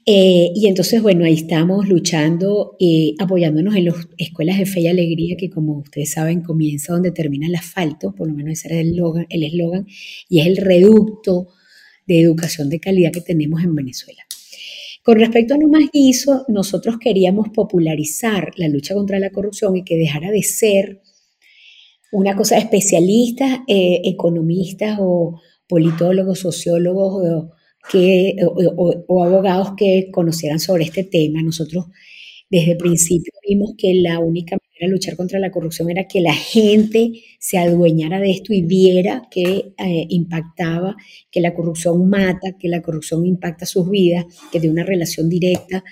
Y 0.08 0.68
entonces, 0.68 1.02
bueno, 1.02 1.26
ahí 1.26 1.34
estamos 1.34 1.88
luchando, 1.88 2.78
apoyándonos 3.20 3.76
en 3.76 3.86
las 3.86 3.96
escuelas 4.18 4.60
de 4.60 4.66
fe 4.68 4.82
y 4.82 4.88
alegría, 4.88 5.36
que 5.36 5.50
como 5.50 5.80
ustedes 5.80 6.12
saben, 6.12 6.42
comienza 6.42 6.94
donde 6.94 7.12
termina 7.12 7.48
el 7.48 7.56
asfalto, 7.56 8.14
por 8.14 8.28
lo 8.28 8.36
menos 8.36 8.54
ese 8.54 8.68
era 8.68 8.80
el 8.82 9.44
eslogan, 9.44 9.88
y 10.30 10.42
es 10.42 10.48
el 10.48 10.58
reducto 10.58 11.48
de 12.06 12.22
educación 12.22 12.70
de 12.70 12.80
calidad 12.80 13.12
que 13.12 13.22
tenemos 13.22 13.64
en 13.64 13.74
Venezuela. 13.74 14.22
Con 15.06 15.20
respecto 15.20 15.54
a 15.54 15.58
No 15.58 15.68
Más 15.68 15.92
Guiso, 15.92 16.46
nosotros 16.48 16.98
queríamos 17.00 17.50
popularizar 17.50 18.52
la 18.58 18.68
lucha 18.68 18.96
contra 18.96 19.20
la 19.20 19.30
corrupción 19.30 19.76
y 19.76 19.84
que 19.84 19.98
dejara 19.98 20.32
de 20.32 20.42
ser 20.42 21.02
una 22.12 22.36
cosa 22.36 22.56
de 22.56 22.62
especialistas, 22.62 23.60
eh, 23.68 24.02
economistas 24.06 24.98
o 25.00 25.40
politólogos, 25.68 26.40
sociólogos 26.40 27.24
o, 27.24 27.55
que, 27.92 28.36
o, 28.46 29.24
abogados 29.24 29.74
que 29.78 30.10
conocieran 30.12 30.60
sobre 30.60 30.86
este 30.86 31.04
tema. 31.04 31.42
Nosotros 31.42 31.86
desde 32.50 32.74
el 32.74 32.78
principio 32.78 33.34
vimos 33.48 33.74
que 33.78 33.94
la 33.96 34.20
única 34.20 34.58
a 34.82 34.88
luchar 34.88 35.16
contra 35.16 35.40
la 35.40 35.52
corrupción 35.52 35.90
era 35.90 36.06
que 36.08 36.20
la 36.20 36.34
gente 36.34 37.12
se 37.40 37.58
adueñara 37.58 38.20
de 38.20 38.32
esto 38.32 38.54
y 38.54 38.62
viera 38.62 39.28
que 39.32 39.74
eh, 39.78 40.06
impactaba, 40.10 40.98
que 41.32 41.40
la 41.40 41.54
corrupción 41.54 42.10
mata, 42.10 42.58
que 42.60 42.68
la 42.68 42.82
corrupción 42.82 43.26
impacta 43.26 43.66
sus 43.66 43.90
vidas, 43.90 44.26
que 44.52 44.60
tiene 44.60 44.74
una 44.74 44.84
relación 44.84 45.30
directa 45.30 45.84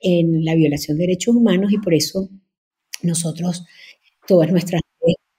en 0.00 0.44
la 0.44 0.54
violación 0.54 0.98
de 0.98 1.04
derechos 1.04 1.34
humanos 1.34 1.72
y 1.72 1.78
por 1.78 1.94
eso 1.94 2.28
nosotros, 3.02 3.64
todas 4.26 4.50
nuestras 4.50 4.82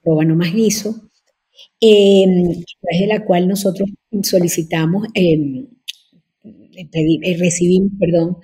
roba 0.03 0.23
no 0.23 0.35
más 0.35 0.53
guiso, 0.53 1.09
eh, 1.81 2.23
a 2.23 2.81
través 2.81 3.01
de 3.01 3.07
la 3.07 3.25
cual 3.25 3.47
nosotros 3.47 3.89
solicitamos, 4.23 5.07
eh, 5.13 5.67
recibimos, 7.37 7.91
perdón, 7.99 8.37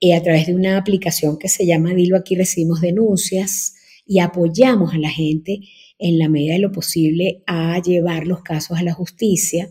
eh, 0.00 0.14
a 0.14 0.22
través 0.22 0.46
de 0.46 0.54
una 0.54 0.78
aplicación 0.78 1.38
que 1.38 1.48
se 1.48 1.66
llama 1.66 1.94
Dilo 1.94 2.16
aquí 2.16 2.34
recibimos 2.34 2.80
denuncias 2.80 3.74
y 4.06 4.20
apoyamos 4.20 4.94
a 4.94 4.98
la 4.98 5.10
gente 5.10 5.60
en 5.98 6.18
la 6.18 6.28
medida 6.28 6.54
de 6.54 6.60
lo 6.60 6.72
posible 6.72 7.42
a 7.46 7.80
llevar 7.82 8.26
los 8.26 8.42
casos 8.42 8.78
a 8.78 8.82
la 8.82 8.94
justicia. 8.94 9.70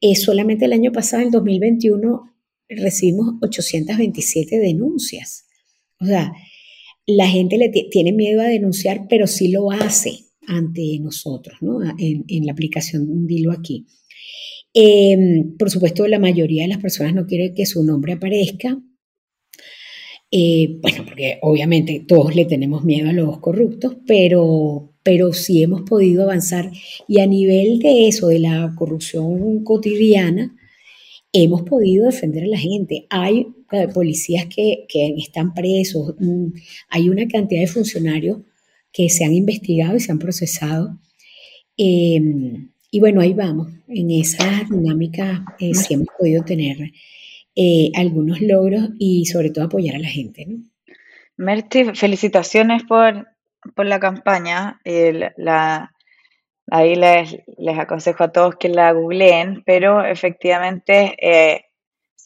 Eh, 0.00 0.16
solamente 0.16 0.64
el 0.64 0.72
año 0.72 0.92
pasado, 0.92 1.22
en 1.22 1.30
2021, 1.30 2.34
recibimos 2.68 3.34
827 3.40 4.58
denuncias. 4.58 5.46
O 6.00 6.06
sea, 6.06 6.32
la 7.06 7.28
gente 7.28 7.56
le 7.56 7.70
tiene 7.90 8.12
miedo 8.12 8.42
a 8.42 8.46
denunciar, 8.46 9.06
pero 9.08 9.26
sí 9.26 9.48
lo 9.48 9.70
hace 9.70 10.26
ante 10.46 10.98
nosotros, 11.00 11.58
¿no? 11.60 11.78
En, 11.98 12.46
la 12.46 12.52
aplicación 12.52 13.26
Dilo 13.26 13.52
aquí. 13.52 13.86
Em, 14.74 15.56
por 15.56 15.70
supuesto, 15.70 16.06
la 16.06 16.18
mayoría 16.18 16.62
de 16.62 16.68
las 16.68 16.78
personas 16.78 17.14
no 17.14 17.26
quiere 17.26 17.54
que 17.54 17.66
su 17.66 17.84
nombre 17.84 18.14
aparezca, 18.14 18.78
eh, 20.30 20.78
bueno, 20.82 21.04
porque 21.06 21.38
obviamente 21.40 22.04
todos 22.06 22.34
le 22.36 22.44
tenemos 22.44 22.84
miedo 22.84 23.08
a 23.08 23.14
los 23.14 23.38
corruptos, 23.38 23.96
pero, 24.06 24.92
pero 25.02 25.32
sí 25.32 25.62
hemos 25.62 25.82
podido 25.82 26.22
avanzar 26.22 26.70
y 27.06 27.20
a 27.20 27.26
nivel 27.26 27.78
de 27.78 28.08
eso, 28.08 28.28
de 28.28 28.38
la 28.40 28.74
corrupción 28.76 29.64
cotidiana, 29.64 30.54
hemos 31.32 31.62
podido 31.62 32.06
defender 32.06 32.44
a 32.44 32.48
la 32.48 32.58
gente. 32.58 33.06
Hay 33.10 33.46
eh, 33.72 33.88
policías 33.88 34.46
que, 34.46 34.86
están 35.18 35.54
presos, 35.54 36.14
mm, 36.18 36.48
hay 36.90 37.08
una 37.08 37.26
cantidad 37.28 37.60
de 37.60 37.66
funcionarios 37.66 38.38
que 38.92 39.08
se 39.10 39.24
han 39.24 39.34
investigado 39.34 39.96
y 39.96 40.00
se 40.00 40.12
han 40.12 40.18
procesado. 40.18 40.98
Em, 41.76 42.70
y 42.90 43.00
bueno, 43.00 43.20
ahí 43.20 43.34
vamos. 43.34 43.68
En 43.88 44.10
esa 44.10 44.64
dinámica 44.68 45.44
eh, 45.58 45.74
sí 45.74 45.94
hemos 45.94 46.08
podido 46.18 46.44
tener 46.44 46.76
eh, 47.54 47.90
algunos 47.94 48.40
logros 48.40 48.90
y 48.98 49.26
sobre 49.26 49.50
todo 49.50 49.66
apoyar 49.66 49.96
a 49.96 50.00
la 50.00 50.08
gente. 50.08 50.46
¿no? 50.46 50.58
felicitaciones 51.94 52.82
por, 52.84 53.26
la 53.76 54.00
campaña. 54.00 54.80
la, 54.84 55.92
ahí 56.70 56.96
les, 56.96 57.36
aconsejo 57.78 58.24
a 58.24 58.32
todos 58.32 58.56
que 58.56 58.68
la 58.68 58.92
googleen, 58.92 59.62
pero 59.64 60.04
efectivamente 60.04 61.16
eh, 61.20 61.66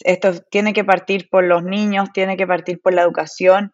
esto 0.00 0.40
tiene 0.50 0.72
que 0.72 0.84
partir 0.84 1.28
por 1.30 1.44
los 1.44 1.62
niños, 1.62 2.12
tiene 2.12 2.36
que 2.36 2.46
partir 2.46 2.80
por 2.80 2.94
la 2.94 3.02
educación. 3.02 3.72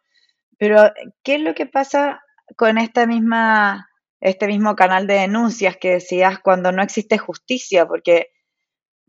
Pero, 0.58 0.90
¿qué 1.22 1.36
es 1.36 1.40
lo 1.40 1.54
que 1.54 1.66
pasa 1.66 2.22
con 2.56 2.78
esta 2.78 3.06
misma, 3.06 3.87
este 4.20 4.46
mismo 4.46 4.76
canal 4.76 5.06
de 5.06 5.14
denuncias 5.14 5.76
que 5.76 5.92
decías 5.92 6.38
cuando 6.40 6.72
no 6.72 6.82
existe 6.82 7.18
justicia? 7.18 7.86
Porque 7.86 8.28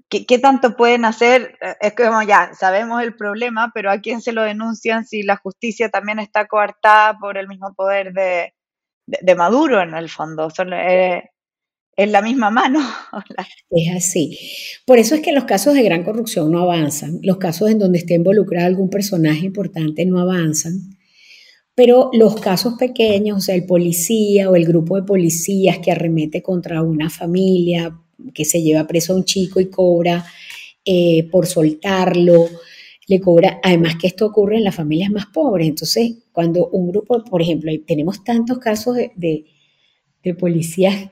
¿Qué, 0.09 0.39
tanto 0.39 0.75
pueden 0.75 1.05
hacer? 1.05 1.55
Es 1.79 1.93
como 1.93 2.23
ya, 2.23 2.51
sabemos 2.59 3.03
el 3.03 3.15
problema, 3.15 3.71
pero 3.75 3.91
¿a 3.91 3.99
quién 3.99 4.21
se 4.21 4.31
lo 4.31 4.41
denuncian 4.41 5.05
si 5.05 5.21
la 5.21 5.37
justicia 5.37 5.89
también 5.89 6.17
está 6.17 6.47
coartada 6.47 7.19
por 7.19 7.37
el 7.37 7.47
mismo 7.47 7.75
poder 7.75 8.11
de, 8.13 9.35
Maduro 9.35 9.83
en 9.83 9.93
el 9.93 10.09
fondo? 10.09 10.49
Son, 10.49 10.73
eh, 10.73 11.29
la 11.95 12.23
misma 12.23 12.49
mano. 12.49 12.79
es 13.69 13.95
así. 13.95 14.39
Por 14.83 14.97
eso 14.97 15.13
es 15.13 15.21
que 15.21 15.31
los 15.31 15.43
casos 15.43 15.75
de 15.75 15.83
gran 15.83 16.03
corrupción 16.03 16.51
no 16.51 16.63
avanzan. 16.63 17.19
Los 17.21 17.37
casos 17.37 17.69
en 17.69 17.77
donde 17.77 17.99
esté 17.99 18.15
involucrado 18.15 18.65
algún 18.65 18.89
personaje 18.89 19.45
importante 19.45 20.07
no 20.07 20.19
avanzan. 20.19 20.97
Pero 21.79 22.09
los 22.11 22.35
casos 22.41 22.73
pequeños, 22.77 23.37
o 23.37 23.39
sea, 23.39 23.55
el 23.55 23.65
policía 23.65 24.49
o 24.49 24.57
el 24.57 24.65
grupo 24.65 24.97
de 24.97 25.03
policías 25.03 25.77
que 25.79 25.93
arremete 25.93 26.41
contra 26.41 26.81
una 26.81 27.09
familia 27.09 27.97
que 28.33 28.43
se 28.43 28.61
lleva 28.61 28.85
preso 28.85 29.13
a 29.13 29.15
un 29.15 29.23
chico 29.23 29.61
y 29.61 29.69
cobra 29.69 30.25
eh, 30.83 31.29
por 31.31 31.47
soltarlo, 31.47 32.49
le 33.07 33.21
cobra, 33.21 33.61
además 33.63 33.95
que 33.95 34.07
esto 34.07 34.25
ocurre 34.25 34.57
en 34.57 34.65
las 34.65 34.75
familias 34.75 35.09
más 35.09 35.27
pobres. 35.27 35.69
Entonces, 35.69 36.15
cuando 36.33 36.67
un 36.67 36.91
grupo, 36.91 37.23
por 37.23 37.41
ejemplo, 37.41 37.71
tenemos 37.87 38.25
tantos 38.25 38.59
casos 38.59 38.97
de, 39.15 39.45
policías 40.37 41.11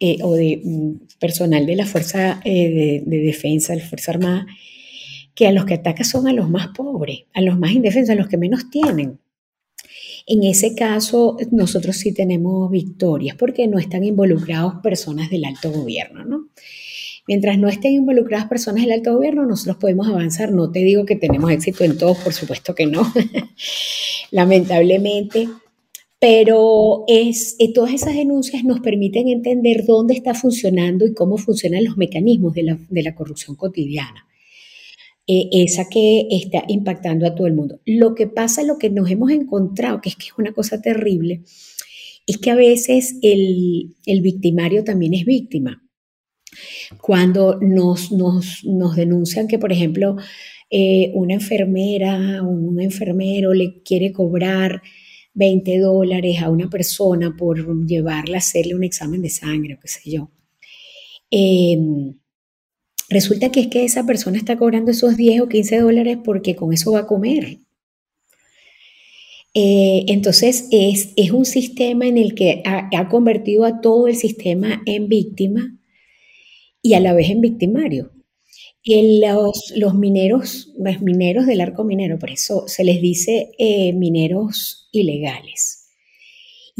eh, 0.00 0.18
o 0.24 0.34
de 0.34 0.60
mm, 0.64 1.18
personal 1.20 1.64
de 1.64 1.76
la 1.76 1.86
Fuerza 1.86 2.40
eh, 2.44 3.04
de, 3.06 3.18
Defensa, 3.20 3.72
de 3.72 3.82
la 3.82 3.86
Fuerza 3.86 4.10
Armada, 4.10 4.46
que 5.36 5.46
a 5.46 5.52
los 5.52 5.64
que 5.64 5.74
ataca 5.74 6.02
son 6.02 6.26
a 6.26 6.32
los 6.32 6.50
más 6.50 6.70
pobres, 6.76 7.20
a 7.34 7.40
los 7.40 7.56
más 7.56 7.70
indefensos, 7.70 8.10
a 8.10 8.16
los 8.16 8.26
que 8.26 8.36
menos 8.36 8.68
tienen. 8.68 9.20
En 10.30 10.44
ese 10.44 10.74
caso, 10.74 11.38
nosotros 11.52 11.96
sí 11.96 12.12
tenemos 12.12 12.70
victorias 12.70 13.34
porque 13.36 13.66
no 13.66 13.78
están 13.78 14.04
involucrados 14.04 14.74
personas 14.82 15.30
del 15.30 15.46
alto 15.46 15.72
gobierno, 15.72 16.22
¿no? 16.26 16.48
Mientras 17.26 17.58
no 17.58 17.66
estén 17.66 17.92
involucradas 17.92 18.46
personas 18.46 18.84
del 18.84 18.92
alto 18.92 19.14
gobierno, 19.14 19.46
nosotros 19.46 19.78
podemos 19.78 20.06
avanzar. 20.06 20.52
No 20.52 20.70
te 20.70 20.80
digo 20.80 21.06
que 21.06 21.16
tenemos 21.16 21.50
éxito 21.50 21.82
en 21.82 21.96
todos, 21.96 22.18
por 22.18 22.34
supuesto 22.34 22.74
que 22.74 22.84
no, 22.84 23.10
lamentablemente, 24.30 25.48
pero 26.18 27.04
eh, 27.08 27.32
todas 27.74 27.94
esas 27.94 28.14
denuncias 28.14 28.64
nos 28.64 28.80
permiten 28.80 29.28
entender 29.28 29.86
dónde 29.86 30.12
está 30.12 30.34
funcionando 30.34 31.06
y 31.06 31.14
cómo 31.14 31.38
funcionan 31.38 31.84
los 31.84 31.96
mecanismos 31.96 32.52
de 32.52 33.02
la 33.02 33.14
corrupción 33.14 33.56
cotidiana. 33.56 34.27
Eh, 35.30 35.50
esa 35.52 35.90
que 35.90 36.26
está 36.30 36.64
impactando 36.68 37.26
a 37.26 37.34
todo 37.34 37.46
el 37.46 37.52
mundo. 37.52 37.82
Lo 37.84 38.14
que 38.14 38.26
pasa, 38.26 38.62
lo 38.62 38.78
que 38.78 38.88
nos 38.88 39.10
hemos 39.10 39.30
encontrado, 39.30 40.00
que 40.00 40.08
es 40.08 40.16
que 40.16 40.28
es 40.28 40.32
una 40.38 40.54
cosa 40.54 40.80
terrible, 40.80 41.42
es 42.26 42.38
que 42.38 42.50
a 42.50 42.54
veces 42.54 43.18
el, 43.20 43.94
victimario 44.22 44.84
también 44.84 45.12
es 45.12 45.26
víctima. 45.26 45.82
Cuando 47.02 47.58
nos, 47.60 48.10
denuncian 48.96 49.48
que, 49.48 49.58
por 49.58 49.70
ejemplo, 49.70 50.16
eh, 50.70 51.10
una 51.14 51.34
enfermera 51.34 52.42
o 52.42 52.48
un 52.48 52.80
enfermero 52.80 53.52
le 53.52 53.82
quiere 53.82 54.12
cobrar 54.12 54.80
20 55.34 55.78
dólares 55.78 56.40
a 56.40 56.48
una 56.48 56.70
persona 56.70 57.36
por 57.36 57.86
llevarla 57.86 58.36
a 58.36 58.38
hacerle 58.38 58.74
un 58.74 58.84
examen 58.84 59.20
de 59.20 59.28
sangre 59.28 59.74
o 59.74 59.80
qué 59.80 59.88
sé 59.88 60.10
yo. 60.10 60.30
Em, 61.30 62.14
Resulta 63.08 63.50
que 63.50 63.60
es 63.60 63.66
que 63.68 63.84
esa 63.84 64.04
persona 64.04 64.36
está 64.36 64.58
cobrando 64.58 64.90
esos 64.90 65.16
10 65.16 65.40
o 65.42 65.48
15 65.48 65.80
dólares 65.80 66.18
porque 66.22 66.54
con 66.54 66.72
eso 66.72 66.92
va 66.92 67.00
a 67.00 67.06
comer. 67.06 67.58
Eh, 69.54 70.04
entonces 70.08 70.68
es, 70.70 71.14
es, 71.16 71.30
un 71.30 71.46
sistema 71.46 72.06
en 72.06 72.18
el 72.18 72.34
que 72.34 72.62
ha, 72.64 73.08
convertido 73.08 73.64
a 73.64 73.80
todo 73.80 74.06
el 74.06 74.14
sistema 74.14 74.82
en 74.84 75.08
víctima 75.08 75.74
y 76.82 76.94
a 76.94 77.00
la 77.00 77.14
vez 77.14 77.30
en 77.30 77.40
victimario. 77.40 78.12
Y 78.82 79.20
los, 79.20 79.72
los, 79.74 79.94
mineros, 79.94 80.72
los 80.78 81.00
mineros 81.00 81.46
del 81.46 81.62
arco 81.62 81.82
minero, 81.82 82.18
por 82.18 82.30
eso 82.30 82.68
se 82.68 82.84
les 82.84 83.00
dice 83.00 83.50
eh, 83.58 83.92
mineros 83.94 84.88
ilegales. 84.92 85.87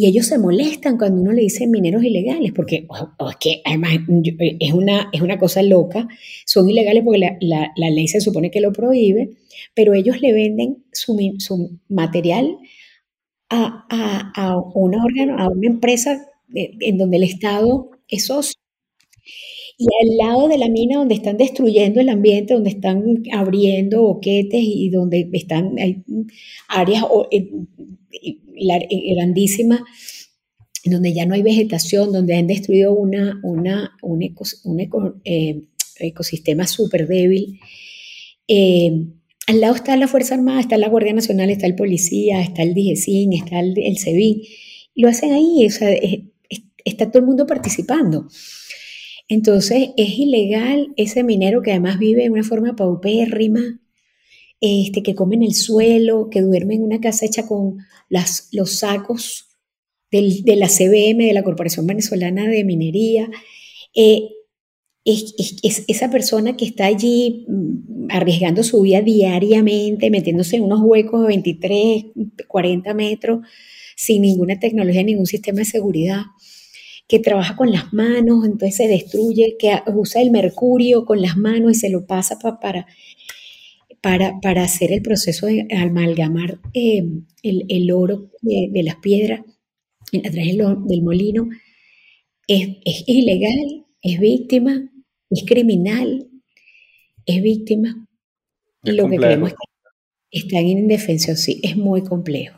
Y 0.01 0.07
ellos 0.07 0.27
se 0.27 0.39
molestan 0.39 0.97
cuando 0.97 1.21
uno 1.21 1.33
le 1.33 1.43
dice 1.43 1.67
mineros 1.67 2.05
ilegales, 2.05 2.53
porque 2.53 2.87
es 2.87 3.37
que 3.41 3.63
además 3.65 3.95
eh, 3.95 4.57
es 4.61 4.73
una, 4.73 5.11
es 5.13 5.23
una 5.23 5.39
cosa 5.41 5.61
loca, 5.61 6.07
son 6.47 6.71
ilegales 6.71 7.03
porque 7.03 7.19
la, 7.41 7.73
ley 7.75 8.07
se 8.07 8.21
supone 8.21 8.53
que 8.53 8.61
lo 8.61 8.73
prohíbe, 8.73 9.31
pero 9.75 9.95
ellos 9.95 10.21
le 10.21 10.33
venden 10.33 10.85
su, 10.93 11.19
su 11.41 11.81
material 11.89 12.59
a, 13.51 14.33
a, 14.37 14.61
una 14.73 15.05
órgano, 15.05 15.37
a 15.37 15.49
una 15.49 15.67
empresa 15.67 16.29
en 16.55 16.97
donde 16.97 17.17
el 17.17 17.25
Estado 17.25 17.91
es 18.07 18.27
socio. 18.27 18.55
Y 19.81 19.87
al 20.03 20.17
lado 20.17 20.49
de 20.49 20.59
la 20.59 20.69
mina 20.69 20.99
donde 20.99 21.15
están 21.15 21.37
destruyendo 21.37 22.01
el 22.01 22.09
ambiente, 22.09 22.55
donde 22.55 22.71
están 22.71 23.23
abriendo 23.33 24.03
boquetes 24.03 24.61
y 24.61 24.91
donde 24.91 25.31
están 25.33 25.79
hay 25.79 26.03
áreas 26.67 27.05
eh, 27.31 27.49
grandísima, 29.15 29.85
donde 30.85 31.13
ya 31.13 31.27
no 31.27 31.35
hay 31.35 31.43
vegetación, 31.43 32.13
donde 32.13 32.35
han 32.35 32.49
destruido 32.49 32.93
una, 32.93 33.39
una, 33.45 33.97
un, 34.03 34.21
eh, 35.25 35.63
ecosistema 36.01 36.67
súper 36.67 37.07
débil. 37.07 37.61
Eh, 38.49 39.07
al 39.47 39.61
lado 39.61 39.77
está 39.77 39.97
la 39.97 40.09
Fuerza 40.09 40.35
Armada, 40.35 40.59
está 40.59 40.77
la 40.77 40.89
Guardia 40.89 41.13
Nacional, 41.13 41.51
está 41.51 41.67
el 41.67 41.77
policía, 41.77 42.43
está 42.43 42.65
el 42.65 42.75
DGCIN, 42.75 43.33
está 43.33 43.61
el, 43.61 43.97
SEBIN. 43.97 44.43
Lo 44.97 45.09
hacen 45.09 45.33
ahí, 45.33 45.69
está 46.85 47.11
todo 47.13 47.21
el 47.21 47.27
mundo 47.27 47.47
participando. 47.47 48.27
Entonces 49.29 49.91
es 49.97 50.19
ilegal 50.19 50.93
ese 50.97 51.23
minero 51.23 51.63
que 51.63 51.73
además 51.73 51.99
vive 51.99 52.23
de 52.23 52.31
una 52.31 52.45
forma 52.45 52.75
paupérrima, 52.75 53.81
este, 54.61 55.03
que 55.03 55.15
come 55.15 55.37
en 55.37 55.43
el 55.43 55.55
suelo, 55.55 56.31
que 56.31 56.41
duerme 56.41 56.75
en 56.75 56.83
una 56.83 57.01
casa 57.01 57.27
hecha 57.27 57.47
con 57.47 57.79
los 58.09 58.79
sacos 58.79 59.49
de 60.11 60.57
la 60.57 60.69
CBM, 60.69 61.27
de 61.27 61.33
la 61.35 61.45
Corporación 61.45 61.87
Venezolana 61.87 62.49
de 62.49 62.65
Minería. 62.65 63.29
Eh, 63.95 64.31
es, 65.05 65.85
esa 65.89 66.11
persona 66.11 66.57
que 66.57 66.65
está 66.65 66.87
allí 66.87 67.45
mm, 67.49 68.09
arriesgando 68.11 68.63
su 68.63 68.83
vida 68.83 69.01
diariamente, 69.01 70.11
metiéndose 70.11 70.57
en 70.57 70.65
unos 70.65 70.81
huecos 70.83 71.23
de 71.23 71.29
23, 71.29 72.05
40 72.47 72.95
metros, 72.95 73.41
sin 73.97 74.23
ninguna 74.23 74.59
tecnología, 74.59 75.03
ningún 75.03 75.27
sistema 75.27 75.59
de 75.59 75.65
seguridad, 75.65 76.23
que 77.09 77.19
trabaja 77.19 77.57
con 77.57 77.73
las 77.73 77.93
manos, 77.95 78.45
entonces 78.45 78.77
se 78.77 78.87
destruye, 78.87 79.57
que 79.59 79.81
usa 79.87 80.21
el 80.21 80.31
mercurio 80.31 81.07
con 81.07 81.23
las 81.23 81.39
manos 81.39 81.73
y 81.73 81.75
se 81.75 81.89
lo 81.89 82.07
pasa 82.07 82.39
para, 82.39 82.87
para, 84.03 84.39
para 84.41 84.63
hacer 84.63 84.93
el 84.93 85.01
proceso 85.01 85.47
de 85.47 85.67
amalgamar 85.75 86.61
eh, 86.75 87.03
el, 87.43 87.91
oro 87.93 88.31
de, 88.43 88.83
las 88.83 88.97
piedras 88.97 89.41
a 89.41 90.31
través 90.31 90.57
del, 90.57 91.03
molino. 91.03 91.49
Es, 92.47 92.69
es 92.85 93.05
ilegal, 93.07 93.87
es 94.03 94.21
víctima, 94.21 94.91
es 95.31 95.45
criminal, 95.45 96.29
es 97.25 97.43
víctima. 97.43 98.07
y 98.85 98.93
lo 98.93 99.09
que 99.09 99.17
queremos 99.17 99.51
es 99.51 99.57
que 100.31 100.39
están 100.41 100.67
en 100.67 100.79
indefensión, 100.79 101.39
sí, 101.39 101.59
es 101.63 101.75
muy 101.75 102.03
complejo. 102.03 102.58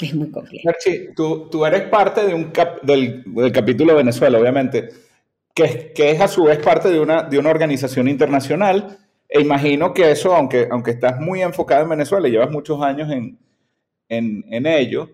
Es 0.06 0.14
muy 0.14 0.30
complejo. 0.30 0.70
tú, 1.14 1.48
tú 1.50 1.66
eres 1.66 1.82
parte 1.82 2.26
de 2.26 2.34
un 2.34 2.52
del, 2.82 3.22
del, 3.26 3.52
capítulo 3.52 3.94
Venezuela, 3.94 4.38
obviamente, 4.38 4.88
que, 5.54 5.92
que, 5.94 6.10
es 6.10 6.20
a 6.20 6.28
su 6.28 6.44
vez 6.44 6.58
parte 6.58 6.90
de 6.90 7.00
una, 7.00 7.22
de 7.22 7.38
una 7.38 7.50
organización 7.50 8.08
internacional. 8.08 8.98
E 9.28 9.40
imagino 9.40 9.92
que 9.92 10.10
eso, 10.10 10.34
aunque, 10.34 10.68
aunque 10.70 10.92
estás 10.92 11.20
muy 11.20 11.42
enfocado 11.42 11.82
en 11.82 11.90
Venezuela 11.90 12.28
y 12.28 12.32
llevas 12.32 12.50
muchos 12.50 12.82
años 12.82 13.10
en, 13.10 13.38
en, 14.08 14.44
en 14.50 14.66
ello, 14.66 15.10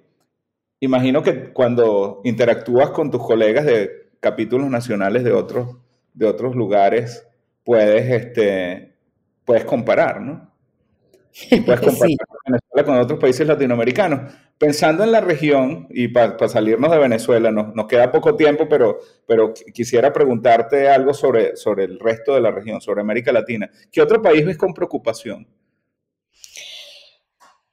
imagino 0.81 1.23
que 1.23 1.53
cuando 1.53 2.21
interactúas 2.25 2.91
con 2.91 3.11
tus 3.11 3.23
colegas 3.23 3.67
de 3.67 3.91
capítulos 4.21 4.71
nacionales 4.71 5.25
de 5.25 5.33
otros 5.33 5.77
de 6.17 6.27
otros 6.27 6.57
lugares 6.57 7.25
puedes, 7.63 8.11
este, 8.11 8.95
puedes 9.45 9.65
comparar, 9.65 10.21
¿no? 10.21 10.51
Puedes 11.65 11.81
comparar 11.81 12.17
Venezuela 12.47 12.85
con 12.85 12.99
otros 12.99 13.19
países 13.19 13.47
latinoamericanos. 13.47 14.33
Pensando 14.59 15.05
en 15.05 15.13
la 15.13 15.21
región, 15.21 15.87
y 15.91 16.09
para 16.09 16.49
salirnos 16.49 16.91
de 16.91 16.99
Venezuela, 16.99 17.51
nos, 17.51 17.75
nos, 17.75 17.87
queda 17.87 18.11
poco 18.11 18.37
tiempo, 18.37 18.67
pero, 18.69 18.99
pero 19.27 19.53
quisiera 19.75 20.13
preguntarte 20.13 20.89
algo 20.89 21.13
sobre, 21.13 21.57
sobre 21.57 21.85
el 21.85 21.99
resto 21.99 22.35
de 22.35 22.41
la 22.41 22.51
región, 22.51 22.81
sobre 22.81 23.03
América 23.03 23.33
Latina. 23.33 23.71
¿Qué 23.93 24.01
otro 24.01 24.23
país 24.23 24.45
ves 24.47 24.57
con 24.57 24.73
preocupación? 24.73 25.47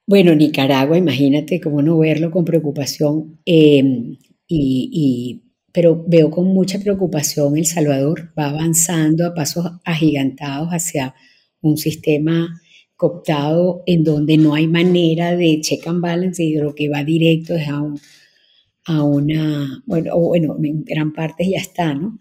Bueno, 0.06 0.34
Nicaragua, 0.34 0.98
imagínate 0.98 1.60
cómo 1.60 1.80
no 1.80 1.98
verlo 1.98 2.30
con 2.30 2.44
preocupación. 2.44 3.40
Eh, 3.46 4.18
y, 4.46 5.42
pero 5.72 6.04
veo 6.06 6.30
con 6.30 6.46
mucha 6.48 6.78
preocupación 6.78 7.56
El 7.56 7.66
Salvador 7.66 8.32
va 8.38 8.50
avanzando 8.50 9.26
a 9.26 9.34
pasos 9.34 9.66
agigantados 9.84 10.68
hacia 10.68 11.14
un 11.60 11.76
sistema 11.78 12.60
cooptado 12.96 13.82
en 13.86 14.04
donde 14.04 14.36
no 14.36 14.54
hay 14.54 14.66
manera 14.66 15.36
de 15.36 15.60
check 15.60 15.86
and 15.86 16.00
balance 16.00 16.42
y 16.42 16.54
lo 16.54 16.74
que 16.74 16.88
va 16.88 17.04
directo 17.04 17.54
es 17.54 17.68
a, 17.68 19.02
una, 19.02 19.82
bueno, 19.86 20.18
bueno, 20.18 20.56
en 20.62 20.84
gran 20.84 21.12
parte 21.12 21.48
ya 21.48 21.58
está, 21.58 21.94
¿no? 21.94 22.18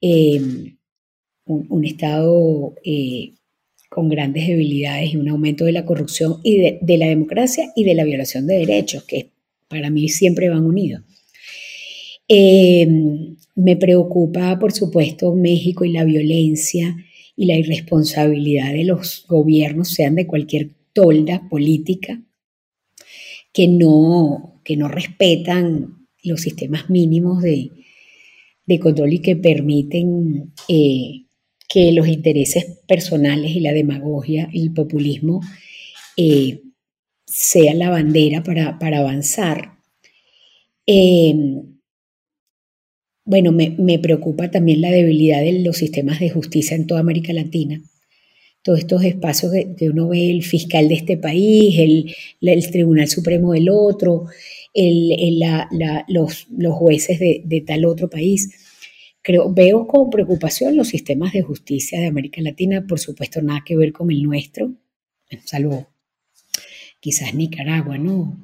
Em, 0.00 0.76
un, 1.46 1.84
Estado 1.84 2.74
eh, 2.84 3.34
con 3.88 4.08
grandes 4.08 4.48
debilidades 4.48 5.12
y 5.12 5.16
un 5.16 5.28
aumento 5.28 5.64
de 5.64 5.72
la 5.72 5.84
corrupción 5.86 6.40
y 6.42 6.58
de, 6.58 6.78
de 6.82 6.98
la 6.98 7.06
democracia 7.06 7.72
y 7.76 7.84
de 7.84 7.94
la 7.94 8.04
violación 8.04 8.46
de 8.46 8.58
derechos, 8.58 9.04
que 9.04 9.30
para 9.68 9.90
mí 9.90 10.08
siempre 10.08 10.48
van 10.48 10.66
unidos. 10.66 11.02
Em, 12.28 13.36
me 13.54 13.76
preocupa, 13.76 14.58
por 14.58 14.72
supuesto, 14.72 15.34
México 15.34 15.84
y 15.84 15.92
la 15.92 16.04
violencia 16.04 16.96
y 17.36 17.46
la 17.46 17.56
irresponsabilidad 17.56 18.72
de 18.72 18.84
los 18.84 19.26
gobiernos, 19.28 19.90
sean 19.90 20.14
de 20.14 20.26
cualquier 20.26 20.70
tolda 20.92 21.46
política, 21.48 22.22
que 23.52 23.68
no, 23.68 24.60
que 24.64 24.76
no 24.76 24.88
respetan 24.88 26.08
los 26.22 26.40
sistemas 26.40 26.90
mínimos 26.90 27.42
de, 27.42 27.70
control 28.80 29.12
y 29.12 29.18
que 29.20 29.36
permiten 29.36 30.52
eh, 30.68 31.26
que 31.68 31.92
los 31.92 32.08
intereses 32.08 32.80
personales 32.88 33.54
y 33.54 33.60
la 33.60 33.72
demagogia 33.72 34.48
y 34.52 34.62
el 34.62 34.72
populismo 34.72 35.40
eh, 36.16 36.62
sean 37.26 37.78
la 37.78 37.90
bandera 37.90 38.42
para, 38.42 38.78
avanzar. 38.98 39.78
Em, 40.86 41.75
bueno, 43.26 43.50
me, 43.50 43.98
preocupa 43.98 44.50
también 44.52 44.80
la 44.80 44.92
debilidad 44.92 45.40
de 45.40 45.58
los 45.58 45.76
sistemas 45.78 46.20
de 46.20 46.30
justicia 46.30 46.76
en 46.76 46.86
toda 46.86 47.00
América 47.00 47.32
Latina. 47.32 47.82
Todos 48.62 48.78
estos 48.78 49.04
espacios 49.04 49.52
que, 49.76 49.90
uno 49.90 50.08
ve, 50.08 50.30
el 50.30 50.44
fiscal 50.44 50.88
de 50.88 50.94
este 50.94 51.16
país, 51.16 51.76
el, 52.40 52.70
Tribunal 52.70 53.08
Supremo 53.08 53.52
del 53.52 53.68
otro, 53.68 54.26
los, 56.08 56.46
jueces 56.72 57.18
de, 57.18 57.64
tal 57.66 57.84
otro 57.84 58.08
país. 58.08 58.48
Creo, 59.22 59.52
veo 59.52 59.88
con 59.88 60.08
preocupación 60.08 60.76
los 60.76 60.88
sistemas 60.88 61.32
de 61.32 61.42
justicia 61.42 61.98
de 62.00 62.06
América 62.06 62.40
Latina, 62.40 62.86
por 62.86 63.00
supuesto 63.00 63.42
nada 63.42 63.64
que 63.66 63.76
ver 63.76 63.92
con 63.92 64.12
el 64.12 64.22
nuestro, 64.22 64.72
salvo 65.44 65.88
quizás 67.00 67.34
Nicaragua, 67.34 67.98
¿no? 67.98 68.38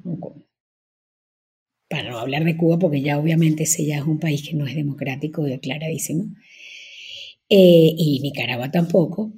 Para 1.93 2.09
no 2.09 2.19
hablar 2.19 2.43
de 2.45 2.57
Cuba, 2.57 2.79
porque 2.79 3.03
ya 3.03 3.19
obviamente 3.19 3.65
ese 3.65 3.85
ya 3.85 3.99
es 3.99 4.05
un 4.05 4.19
país 4.19 4.43
que 4.49 4.57
no 4.57 4.67
es 4.67 4.75
democrático, 4.75 5.43
declaradísimo, 5.43 6.25
eh, 7.51 7.93
y 7.99 8.21
Nicaragua 8.23 8.71
tampoco, 8.71 9.35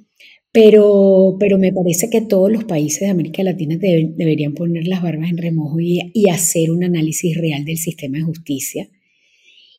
pero, 0.53 1.35
pero 1.37 1.57
me 1.57 1.73
parece 1.73 2.09
que 2.09 2.21
todos 2.21 2.49
los 2.49 2.63
países 2.63 3.01
de 3.01 3.09
América 3.09 3.43
Latina 3.43 3.75
deberían 3.75 4.53
poner 4.53 4.87
las 4.87 5.03
barbas 5.03 5.31
en 5.31 5.37
remojo 5.37 5.81
y, 5.81 5.99
y 6.13 6.29
hacer 6.29 6.71
un 6.71 6.85
análisis 6.85 7.35
real 7.35 7.65
del 7.65 7.77
sistema 7.77 8.19
de 8.19 8.23
justicia. 8.23 8.89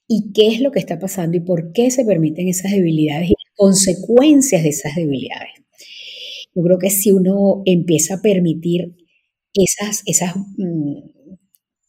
Y 0.06 0.32
qué 0.34 0.48
es 0.48 0.60
lo 0.60 0.70
que 0.70 0.78
está 0.78 0.98
pasando 0.98 1.38
y 1.38 1.40
por 1.40 1.72
qué 1.72 1.90
se 1.90 2.04
permiten 2.04 2.46
esas 2.48 2.72
debilidades 2.72 3.30
y 3.30 3.34
consecuencias 3.54 4.62
de 4.64 4.68
esas 4.68 4.94
debilidades. 4.96 5.52
Yo 6.54 6.62
creo 6.62 6.78
que 6.78 6.90
si 6.90 7.10
uno 7.10 7.62
empieza 7.64 8.16
a 8.16 8.20
permitir 8.20 8.94
esas, 9.54 10.02
esas 10.04 10.36
mm, 10.36 11.15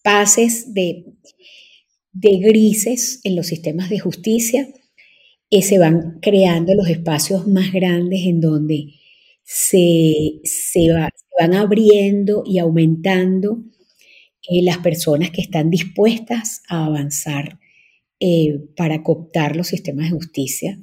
pases 0.08 0.74
de, 0.74 1.04
de 2.14 2.38
grises 2.38 3.20
en 3.26 3.36
los 3.36 3.48
sistemas 3.48 3.90
de 3.90 4.00
justicia, 4.00 4.66
y 5.50 5.64
se 5.64 5.80
van 5.80 6.20
creando 6.22 6.74
los 6.76 6.88
espacios 6.88 7.46
más 7.46 7.74
grandes 7.74 8.22
en 8.26 8.40
donde 8.40 8.94
se, 9.44 10.40
se, 10.46 10.88
van 11.38 11.54
abriendo 11.54 12.44
y 12.46 12.60
aumentando 12.60 13.66
eh, 14.50 14.64
las 14.64 14.78
personas 14.78 15.32
que 15.32 15.42
están 15.42 15.70
dispuestas 15.70 16.62
a 16.70 16.86
avanzar 16.86 17.60
eh, 18.22 18.62
para 18.78 19.04
cooptar 19.04 19.58
los 19.58 19.68
sistemas 19.68 20.06
de 20.06 20.16
justicia. 20.16 20.80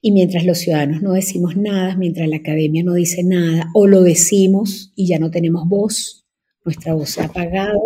Y 0.00 0.12
mientras 0.12 0.46
los 0.46 0.58
ciudadanos 0.58 1.02
no 1.02 1.12
decimos 1.12 1.58
nada, 1.58 1.94
mientras 1.94 2.26
la 2.26 2.36
academia 2.36 2.82
no 2.82 2.94
dice 2.94 3.22
nada, 3.22 3.66
o 3.74 3.86
lo 3.86 4.02
decimos 4.02 4.94
y 4.96 5.08
ya 5.08 5.18
no 5.18 5.30
tenemos 5.30 5.68
voz, 5.68 6.26
nuestra 6.64 6.94
voz 6.94 7.10
se 7.10 7.20
ha 7.20 7.26
apagado, 7.26 7.78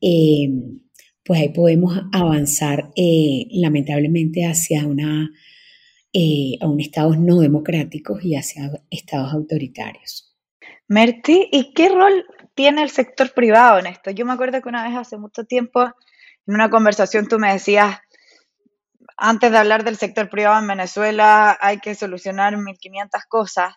eh, 0.00 0.48
pues 1.24 1.40
ahí 1.40 1.50
podemos 1.50 1.96
avanzar 2.12 2.90
eh, 2.96 3.46
lamentablemente 3.52 4.46
hacia 4.46 4.86
una, 4.86 5.30
eh, 6.12 6.56
a 6.60 6.66
un 6.66 6.80
estados 6.80 7.18
no 7.18 7.38
democráticos 7.38 8.24
y 8.24 8.34
hacia 8.34 8.70
estados 8.90 9.32
autoritarios. 9.32 10.36
Merti, 10.88 11.48
¿y 11.52 11.72
qué 11.72 11.88
rol 11.88 12.26
tiene 12.54 12.82
el 12.82 12.90
sector 12.90 13.32
privado 13.32 13.78
en 13.78 13.86
esto? 13.86 14.10
Yo 14.10 14.26
me 14.26 14.32
acuerdo 14.32 14.60
que 14.60 14.68
una 14.68 14.82
vez 14.82 14.96
hace 14.96 15.18
mucho 15.18 15.44
tiempo, 15.44 15.82
en 15.82 16.54
una 16.54 16.68
conversación 16.68 17.28
tú 17.28 17.38
me 17.38 17.52
decías, 17.52 17.98
antes 19.16 19.52
de 19.52 19.58
hablar 19.58 19.84
del 19.84 19.96
sector 19.96 20.28
privado 20.28 20.58
en 20.58 20.66
Venezuela 20.66 21.56
hay 21.60 21.78
que 21.78 21.94
solucionar 21.94 22.54
1.500 22.54 23.08
cosas. 23.28 23.74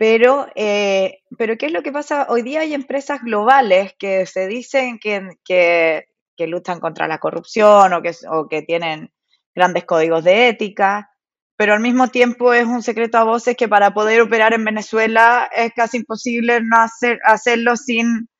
Pero, 0.00 0.46
eh, 0.54 1.18
pero, 1.36 1.58
¿qué 1.58 1.66
es 1.66 1.72
lo 1.72 1.82
que 1.82 1.92
pasa? 1.92 2.24
Hoy 2.30 2.40
día 2.40 2.60
hay 2.60 2.72
empresas 2.72 3.20
globales 3.22 3.92
que 3.98 4.24
se 4.24 4.46
dicen 4.46 4.98
que, 4.98 6.06
luchan 6.38 6.80
contra 6.80 7.06
la 7.06 7.18
corrupción 7.18 7.92
o 7.92 8.48
que, 8.48 8.62
tienen 8.62 9.12
grandes 9.54 9.84
códigos 9.84 10.24
de 10.24 10.48
ética, 10.48 11.10
pero 11.54 11.74
al 11.74 11.80
mismo 11.80 12.08
tiempo 12.08 12.54
es 12.54 12.64
un 12.64 12.82
secreto 12.82 13.18
a 13.18 13.24
voces 13.24 13.56
que 13.58 13.68
para 13.68 13.92
poder 13.92 14.22
operar 14.22 14.54
en 14.54 14.64
Venezuela 14.64 15.50
es 15.54 15.74
casi 15.74 15.98
imposible 15.98 16.62
no 16.62 16.78
hacer, 16.80 17.18
hacerlo 17.26 17.76
sin, 17.76 18.30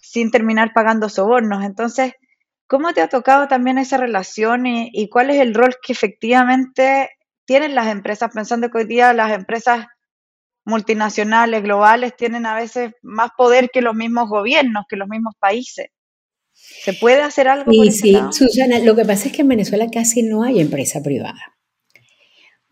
sin 0.00 0.30
terminar 0.30 0.72
pagando 0.72 1.10
sobornos. 1.10 1.62
Entonces, 1.62 2.14
¿cómo 2.66 2.94
te 2.94 3.02
ha 3.02 3.10
tocado 3.10 3.46
también 3.46 3.76
esa 3.76 3.98
relación 3.98 4.66
y, 4.66 4.88
y 4.94 5.10
cuál 5.10 5.28
es 5.28 5.36
el 5.38 5.52
rol 5.52 5.76
que 5.82 5.92
efectivamente 5.92 7.10
tienen 7.44 7.74
las 7.74 7.88
empresas? 7.88 8.30
Pensando 8.32 8.70
que 8.70 8.78
hoy 8.78 8.86
día 8.86 9.12
las 9.12 9.32
empresas 9.32 9.86
multinacionales, 10.70 11.62
globales, 11.62 12.16
tienen 12.16 12.46
a 12.46 12.56
veces 12.56 12.92
más 13.02 13.30
poder 13.36 13.68
que 13.70 13.82
los 13.82 13.94
mismos 13.94 14.28
gobiernos, 14.28 14.84
que 14.88 14.96
los 14.96 15.08
mismos 15.08 15.34
países. 15.38 15.88
¿Se 16.52 16.94
puede 16.94 17.20
hacer 17.20 17.48
algo? 17.48 17.70
Sí, 17.72 17.90
sí, 17.90 18.18
Susana, 18.30 18.78
lo 18.78 18.94
que 18.96 19.04
pasa 19.04 19.28
es 19.28 19.32
que 19.32 19.42
en 19.42 19.48
Venezuela 19.48 19.88
casi 19.92 20.22
no 20.22 20.42
hay 20.42 20.60
empresa 20.60 21.02
privada. 21.02 21.58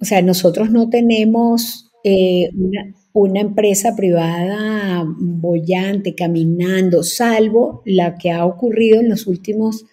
O 0.00 0.04
sea, 0.04 0.22
nosotros 0.22 0.70
no 0.70 0.88
tenemos 0.88 1.90
eh, 2.04 2.50
una, 3.12 3.40
empresa 3.40 3.96
privada 3.96 5.04
bollante, 5.06 6.14
caminando, 6.14 7.02
salvo 7.02 7.82
la 7.84 8.16
que 8.16 8.30
ha 8.30 8.46
ocurrido 8.46 9.00
en 9.00 9.08
los 9.08 9.26
últimos 9.26 9.84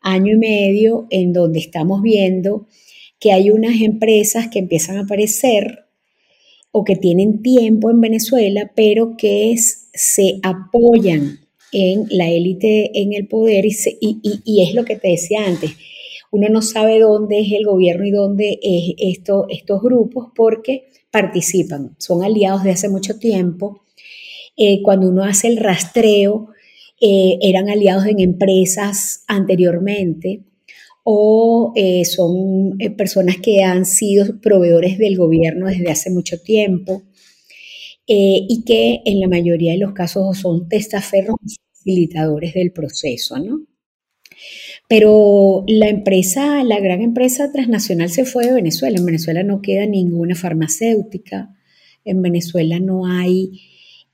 año 0.00 0.34
y 0.34 0.38
medio, 0.38 1.06
en 1.10 1.32
donde 1.32 1.58
estamos 1.58 2.00
viendo 2.02 2.68
que 3.18 3.32
hay 3.32 3.50
unas 3.50 3.80
empresas 3.80 4.48
que 4.48 4.58
empiezan 4.58 4.98
a 4.98 5.02
aparecer 5.02 5.85
o 6.78 6.84
que 6.84 6.94
tienen 6.94 7.40
tiempo 7.40 7.90
en 7.90 8.02
Venezuela, 8.02 8.70
pero 8.74 9.16
que 9.16 9.54
se 9.56 10.40
apoyan 10.42 11.38
en 11.72 12.04
la 12.10 12.28
élite 12.28 13.00
en 13.00 13.14
el 13.14 13.26
poder 13.28 13.64
y, 13.64 14.62
es 14.62 14.74
lo 14.74 14.84
que 14.84 14.96
te 14.96 15.08
decía 15.08 15.46
antes. 15.46 15.70
Uno 16.30 16.50
no 16.50 16.60
sabe 16.60 17.00
dónde 17.00 17.40
es 17.40 17.52
el 17.52 17.64
gobierno 17.64 18.04
y 18.04 18.10
dónde 18.10 18.58
es 18.62 18.94
esto, 18.98 19.46
estos 19.48 19.80
grupos 19.80 20.26
porque 20.36 20.88
participan, 21.10 21.96
son 21.98 22.22
aliados 22.22 22.62
de 22.62 22.72
hace 22.72 22.90
mucho 22.90 23.18
tiempo. 23.18 23.80
Eh, 24.58 24.82
cuando 24.82 25.08
uno 25.08 25.24
hace 25.24 25.48
el 25.48 25.56
rastreo, 25.56 26.48
eh, 27.00 27.38
eran 27.40 27.70
aliados 27.70 28.04
en 28.04 28.20
empresas 28.20 29.24
anteriormente 29.28 30.42
o 31.08 31.72
eh, 31.76 32.04
son 32.04 32.74
eh, 32.80 32.90
personas 32.90 33.36
que 33.36 33.62
han 33.62 33.86
sido 33.86 34.40
proveedores 34.40 34.98
del 34.98 35.16
gobierno 35.16 35.68
desde 35.68 35.88
hace 35.88 36.10
mucho 36.10 36.40
tiempo 36.40 37.04
eh, 38.08 38.40
y 38.48 38.64
que 38.64 39.02
en 39.04 39.20
la 39.20 39.28
mayoría 39.28 39.70
de 39.70 39.78
los 39.78 39.92
casos 39.92 40.36
son 40.36 40.68
testaferros 40.68 41.36
facilitadores 41.72 42.54
del 42.54 42.72
proceso, 42.72 43.38
¿no? 43.38 43.60
Pero 44.88 45.62
la 45.68 45.88
empresa, 45.88 46.64
la 46.64 46.80
gran 46.80 47.00
empresa 47.00 47.52
transnacional 47.52 48.10
se 48.10 48.24
fue 48.24 48.46
de 48.46 48.54
Venezuela. 48.54 48.98
En 48.98 49.06
Venezuela 49.06 49.44
no 49.44 49.62
queda 49.62 49.86
ninguna 49.86 50.34
farmacéutica, 50.34 51.54
en 52.04 52.20
Venezuela 52.20 52.80
no 52.80 53.06
hay 53.06 53.60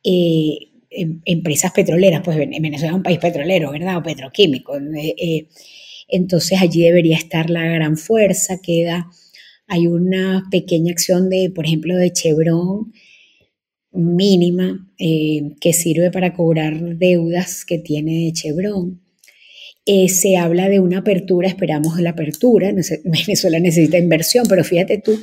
em, 0.03 1.23
empresas 1.25 1.73
petroleras, 1.73 2.21
pues 2.23 2.37
Venezuela 2.37 2.89
es 2.89 2.97
un 2.97 3.03
país 3.03 3.19
petrolero, 3.19 3.71
¿verdad? 3.71 3.97
O 3.97 4.03
petroquímico. 4.03 4.75
Entonces 6.13 6.61
allí 6.61 6.83
debería 6.83 7.17
estar 7.17 7.51
la 7.51 7.65
gran 7.65 7.97
fuerza, 7.97 8.61
queda, 8.63 9.09
hay 9.67 9.87
una 9.87 10.45
pequeña 10.51 10.93
acción 10.93 11.31
de, 11.31 11.51
por 11.53 11.67
ejemplo, 11.67 11.97
de 11.97 12.13
Chevron 12.13 12.93
mínima 13.93 14.89
eh, 14.99 15.55
que 15.61 15.73
sirve 15.73 16.11
para 16.11 16.35
cobrar 16.35 16.97
deudas 16.97 17.65
que 17.65 17.79
tiene 17.79 18.33
Chevron. 18.33 19.01
Eh, 19.85 20.09
se 20.09 20.37
habla 20.37 20.69
de 20.69 20.81
una 20.81 20.99
apertura, 20.99 21.49
esperamos 21.49 22.01
la 22.01 22.11
apertura, 22.11 22.73
Venezuela 23.05 23.59
necesita 23.59 23.99
inversión, 23.99 24.47
pero 24.49 24.65
fíjate 24.65 24.99
tú, 24.99 25.19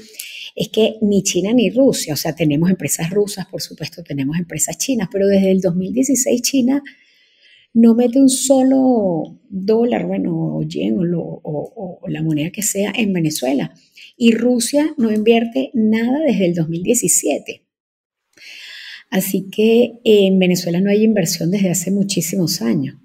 es 0.55 0.69
que 0.69 0.95
ni 1.01 1.23
China 1.23 1.53
ni 1.53 1.69
Rusia, 1.69 2.13
o 2.13 2.17
sea, 2.17 2.35
tenemos 2.35 2.69
empresas 2.69 3.09
rusas, 3.09 3.45
por 3.47 3.61
supuesto, 3.61 4.03
tenemos 4.03 4.37
empresas 4.37 4.77
chinas, 4.77 5.07
pero 5.11 5.27
desde 5.27 5.51
el 5.51 5.61
2016 5.61 6.41
China 6.41 6.83
no 7.73 7.95
mete 7.95 8.19
un 8.19 8.29
solo 8.29 9.39
dólar, 9.49 10.05
bueno, 10.05 10.57
o 10.57 10.63
yen 10.63 10.97
o, 10.99 11.99
la 12.07 12.23
moneda 12.23 12.51
que 12.51 12.61
sea 12.61 12.91
en 12.95 13.13
Venezuela. 13.13 13.73
Y 14.17 14.31
Rusia 14.33 14.93
no 14.97 15.11
invierte 15.11 15.71
nada 15.73 16.19
desde 16.25 16.45
el 16.47 16.55
2017. 16.55 17.63
Así 19.09 19.49
que 19.49 19.99
en 20.03 20.37
Venezuela 20.37 20.81
no 20.81 20.91
hay 20.91 21.03
inversión 21.03 21.51
desde 21.51 21.69
hace 21.69 21.91
muchísimos 21.91 22.61
años. 22.61 22.97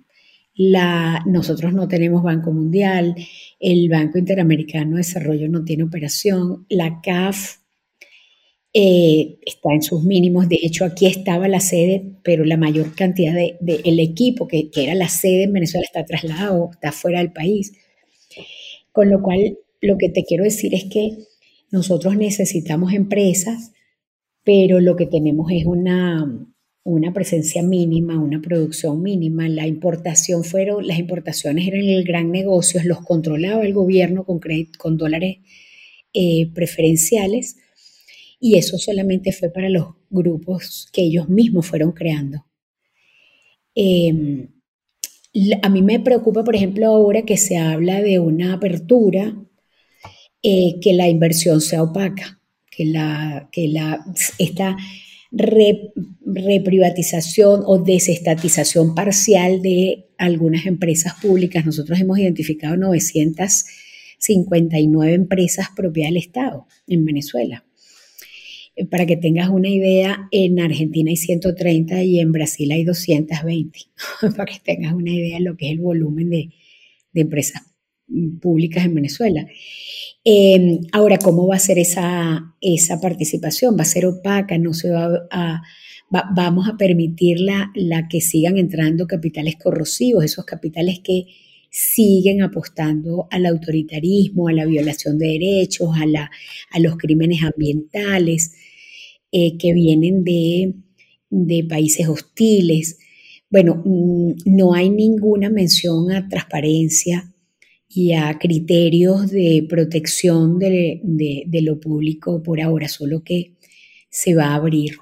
La, 0.54 1.22
nosotros 1.26 1.72
no 1.72 1.88
tenemos 1.88 2.22
Banco 2.22 2.52
Mundial, 2.52 3.14
el 3.58 3.88
Banco 3.88 4.18
Interamericano 4.18 4.92
de 4.92 4.98
Desarrollo 4.98 5.48
no 5.48 5.64
tiene 5.64 5.82
operación, 5.82 6.66
la 6.68 7.00
CAF 7.02 7.63
eh, 8.76 9.38
está 9.46 9.72
en 9.72 9.82
sus 9.82 10.02
mínimos. 10.02 10.48
De 10.48 10.58
hecho, 10.60 10.84
aquí 10.84 11.06
estaba 11.06 11.46
la 11.46 11.60
sede, 11.60 12.16
pero 12.24 12.44
la 12.44 12.56
mayor 12.56 12.92
cantidad 12.96 13.32
del 13.32 13.56
de, 13.60 13.80
el 13.84 14.00
equipo 14.00 14.48
que, 14.48 14.68
era 14.74 14.96
la 14.96 15.08
sede 15.08 15.44
en 15.44 15.52
Venezuela 15.52 15.86
está 15.86 16.04
trasladado, 16.04 16.70
está 16.72 16.90
fuera 16.90 17.20
del 17.20 17.32
país. 17.32 17.72
Con 18.90 19.10
lo 19.10 19.22
cual, 19.22 19.58
lo 19.80 19.96
que 19.96 20.08
te 20.08 20.24
quiero 20.24 20.42
decir 20.42 20.74
es 20.74 20.84
que 20.84 21.16
nosotros 21.70 22.16
necesitamos 22.16 22.92
empresas, 22.92 23.72
pero 24.42 24.80
lo 24.80 24.96
que 24.96 25.06
tenemos 25.06 25.52
es 25.52 25.66
una, 25.66 26.48
una 26.82 27.12
presencia 27.12 27.62
mínima, 27.62 28.18
una 28.18 28.40
producción 28.40 29.02
mínima. 29.02 29.48
La 29.48 29.68
importación 29.68 30.42
fueron, 30.42 30.84
las 30.84 30.98
importaciones 30.98 31.68
eran 31.68 31.84
el 31.84 32.02
gran 32.02 32.32
negocio, 32.32 32.80
los 32.84 33.02
controlaba 33.02 33.64
el 33.64 33.72
gobierno 33.72 34.24
con, 34.24 34.40
con 34.78 34.96
dólares 34.96 35.38
eh, 36.12 36.50
preferenciales 36.52 37.56
y 38.40 38.56
eso 38.56 38.78
solamente 38.78 39.32
fue 39.32 39.50
para 39.50 39.68
los 39.68 39.88
grupos 40.10 40.88
que 40.92 41.02
ellos 41.02 41.28
mismos 41.28 41.66
fueron 41.66 41.92
creando. 41.92 42.44
Em, 43.74 44.48
a 45.62 45.68
mí 45.68 45.82
me 45.82 46.00
preocupa, 46.00 46.44
por 46.44 46.54
ejemplo, 46.54 46.86
ahora 46.86 47.22
que 47.22 47.36
se 47.36 47.56
habla 47.56 48.00
de 48.00 48.20
una 48.20 48.52
apertura, 48.54 49.36
eh, 50.42 50.76
que 50.80 50.92
la 50.92 51.08
inversión 51.08 51.60
sea 51.60 51.82
opaca, 51.82 52.40
que, 52.70 52.84
la, 52.84 53.48
que 53.50 53.66
la, 53.68 54.04
esta 54.38 54.76
reprivatización 55.32 57.62
o 57.66 57.78
desestatización 57.78 58.94
parcial 58.94 59.60
de 59.62 60.06
algunas 60.18 60.66
empresas 60.66 61.14
públicas. 61.20 61.66
Nosotros 61.66 62.00
hemos 62.00 62.18
identificado 62.18 62.76
959 62.76 65.14
empresas 65.14 65.68
propiedad 65.74 66.08
del 66.08 66.18
Estado 66.18 66.66
en 66.86 67.04
Venezuela. 67.04 67.64
Eh, 68.76 68.86
para 68.86 69.06
que 69.06 69.16
tengas 69.16 69.48
una 69.50 69.68
idea, 69.68 70.28
en 70.30 70.60
Argentina 70.60 71.10
hay 71.10 71.16
130 71.16 72.02
y 72.02 72.20
en 72.20 72.32
Brasil 72.32 72.70
hay 72.72 72.84
220, 72.84 73.78
para 74.36 74.44
que 74.46 74.58
tengas 74.64 74.92
una 74.94 75.10
idea 75.10 75.38
de 75.38 75.44
lo 75.44 75.56
que 75.56 75.66
es 75.66 75.72
el 75.72 75.80
volumen 75.80 76.30
de, 76.30 76.50
empresas 77.14 77.62
públicas 78.40 78.84
en 78.84 78.94
Venezuela. 78.96 79.46
Em, 80.24 80.80
ahora, 80.92 81.16
¿cómo 81.18 81.46
va 81.46 81.56
a 81.56 81.60
ser 81.60 81.78
esa, 81.78 82.56
esa 82.60 83.00
participación? 83.00 83.76
¿Va 83.78 83.82
a 83.82 83.84
ser 83.86 84.06
opaca? 84.06 84.58
¿No 84.58 84.74
se 84.74 84.90
va 84.90 85.28
a, 85.30 85.62
vamos 86.10 86.68
a 86.68 86.76
permitir 86.76 87.38
la, 87.40 87.70
la, 87.74 88.08
que 88.08 88.20
sigan 88.20 88.58
entrando 88.58 89.06
capitales 89.06 89.56
corrosivos, 89.62 90.24
esos 90.24 90.44
capitales 90.44 91.00
que 91.04 91.26
siguen 91.70 92.42
apostando 92.42 93.26
al 93.30 93.46
autoritarismo, 93.46 94.48
a 94.48 94.52
la 94.52 94.64
violación 94.64 95.18
de 95.18 95.26
derechos, 95.26 95.90
a, 95.96 96.06
la, 96.06 96.30
a 96.70 96.78
los 96.78 96.96
crímenes 96.96 97.42
ambientales, 97.42 98.52
eh, 99.36 99.58
que 99.58 99.72
vienen 99.72 100.22
de, 100.22 101.66
países 101.68 102.06
hostiles. 102.06 103.00
Bueno, 103.50 103.82
mm, 103.84 104.34
no 104.46 104.74
hay 104.74 104.90
ninguna 104.90 105.50
mención 105.50 106.12
a 106.12 106.28
transparencia 106.28 107.34
y 107.88 108.12
a 108.12 108.38
criterios 108.38 109.32
de 109.32 109.66
protección 109.68 110.60
de, 110.60 111.00
lo 111.62 111.80
público 111.80 112.44
por 112.44 112.60
ahora, 112.60 112.86
solo 112.86 113.24
que 113.24 113.56
se 114.08 114.36
va 114.36 114.50
a 114.50 114.54
abrir. 114.54 114.98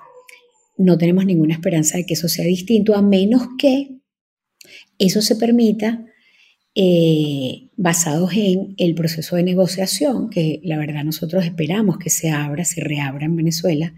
No 0.78 0.96
tenemos 0.96 1.26
ninguna 1.26 1.52
esperanza 1.52 1.98
de 1.98 2.06
que 2.06 2.14
eso 2.14 2.30
sea 2.30 2.46
distinto, 2.46 2.94
a 2.94 3.02
menos 3.02 3.48
que 3.58 3.98
eso 4.98 5.20
se 5.20 5.36
permita 5.36 6.06
eh, 6.74 7.68
basados 7.76 8.32
en 8.32 8.74
el 8.78 8.94
proceso 8.94 9.36
de 9.36 9.42
negociación, 9.42 10.30
que 10.30 10.62
la 10.64 10.78
verdad 10.78 11.04
nosotros 11.04 11.44
esperamos 11.44 11.98
que 11.98 12.08
se 12.08 12.30
abra, 12.30 12.64
se 12.64 12.80
reabra 12.80 13.26
en 13.26 13.36
Venezuela, 13.36 13.92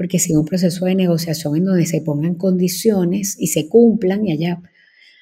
porque 0.00 0.18
sin 0.18 0.38
un 0.38 0.46
proceso 0.46 0.86
de 0.86 0.94
negociación 0.94 1.58
en 1.58 1.66
donde 1.66 1.84
se 1.84 2.00
pongan 2.00 2.34
condiciones 2.34 3.36
y 3.38 3.48
se 3.48 3.68
cumplan 3.68 4.26
y 4.26 4.32
haya 4.32 4.62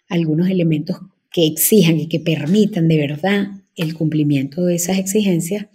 algunos 0.08 0.48
elementos 0.48 1.00
que 1.32 1.48
exijan 1.48 1.98
y 1.98 2.08
que 2.08 2.20
permitan 2.20 2.86
de 2.86 2.96
verdad 2.96 3.48
el 3.74 3.94
cumplimiento 3.94 4.64
de 4.64 4.76
esas 4.76 4.98
exigencias, 4.98 5.66